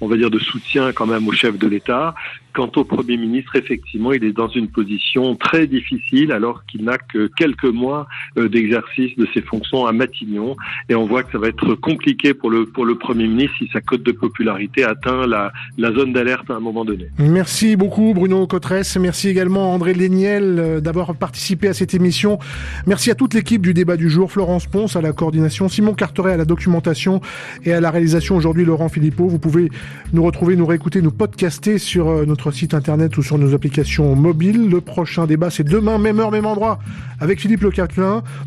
on 0.01 0.07
va 0.07 0.17
dire, 0.17 0.29
de 0.29 0.39
soutien 0.39 0.91
quand 0.93 1.05
même 1.05 1.27
au 1.27 1.31
chef 1.31 1.57
de 1.57 1.67
l'État. 1.67 2.15
Quant 2.53 2.71
au 2.75 2.83
Premier 2.83 3.15
ministre, 3.15 3.55
effectivement, 3.55 4.11
il 4.11 4.25
est 4.25 4.33
dans 4.33 4.49
une 4.49 4.67
position 4.67 5.35
très 5.35 5.67
difficile 5.67 6.33
alors 6.33 6.65
qu'il 6.65 6.83
n'a 6.83 6.97
que 6.97 7.27
quelques 7.37 7.63
mois 7.63 8.07
euh, 8.37 8.49
d'exercice 8.49 9.15
de 9.17 9.25
ses 9.33 9.41
fonctions 9.41 9.85
à 9.85 9.93
Matignon. 9.93 10.57
Et 10.89 10.95
on 10.95 11.05
voit 11.05 11.23
que 11.23 11.31
ça 11.31 11.37
va 11.37 11.47
être 11.47 11.75
compliqué 11.75 12.33
pour 12.33 12.49
le, 12.49 12.65
pour 12.65 12.85
le 12.85 12.95
Premier 12.95 13.27
ministre 13.27 13.55
si 13.57 13.69
sa 13.71 13.79
cote 13.79 14.03
de 14.03 14.11
popularité 14.11 14.83
atteint 14.83 15.25
la, 15.27 15.53
la 15.77 15.93
zone 15.93 16.11
d'alerte 16.11 16.49
à 16.49 16.55
un 16.55 16.59
moment 16.59 16.83
donné. 16.83 17.07
Merci 17.19 17.77
beaucoup 17.77 18.13
Bruno 18.13 18.45
Cotresse. 18.47 18.97
Merci 18.97 19.29
également 19.29 19.73
André 19.73 19.93
Léniel 19.93 20.57
euh, 20.59 20.79
d'avoir 20.81 21.15
participé 21.15 21.69
à 21.69 21.73
cette 21.73 21.93
émission. 21.93 22.37
Merci 22.85 23.11
à 23.11 23.15
toute 23.15 23.33
l'équipe 23.33 23.61
du 23.61 23.73
débat 23.73 23.95
du 23.95 24.09
jour. 24.09 24.30
Florence 24.31 24.65
Ponce 24.65 24.95
à 24.95 25.01
la 25.01 25.11
coordination, 25.11 25.67
Simon 25.67 25.93
Carteret 25.93 26.31
à 26.31 26.37
la 26.37 26.45
documentation 26.45 27.19
et 27.65 27.73
à 27.73 27.81
la 27.81 27.91
réalisation 27.91 28.37
aujourd'hui 28.37 28.63
Laurent 28.63 28.87
Philippot. 28.87 29.27
Vous 29.27 29.39
pouvez 29.39 29.69
nous 30.13 30.23
retrouver, 30.23 30.55
nous 30.55 30.65
réécouter, 30.65 31.01
nous 31.01 31.11
podcaster 31.11 31.77
sur 31.77 32.07
euh, 32.07 32.25
notre 32.25 32.51
site 32.51 32.73
internet 32.73 33.17
ou 33.17 33.23
sur 33.23 33.37
nos 33.37 33.53
applications 33.53 34.15
mobiles. 34.15 34.69
Le 34.69 34.79
prochain 34.79 35.27
débat, 35.27 35.49
c'est 35.49 35.65
demain, 35.65 35.97
même 35.97 36.19
heure, 36.19 36.31
même 36.31 36.45
endroit, 36.45 36.79
avec 37.19 37.41
Philippe 37.41 37.61
Le 37.61 37.71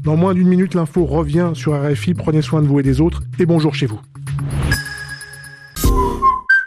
Dans 0.02 0.16
moins 0.16 0.32
d'une 0.32 0.48
minute, 0.48 0.74
l'info 0.74 1.04
revient 1.04 1.50
sur 1.52 1.74
RFI. 1.74 2.14
Prenez 2.14 2.40
soin 2.40 2.62
de 2.62 2.66
vous 2.66 2.80
et 2.80 2.82
des 2.82 3.02
autres 3.02 3.22
et 3.38 3.44
bonjour 3.44 3.74
chez 3.74 3.86
vous. 3.86 4.00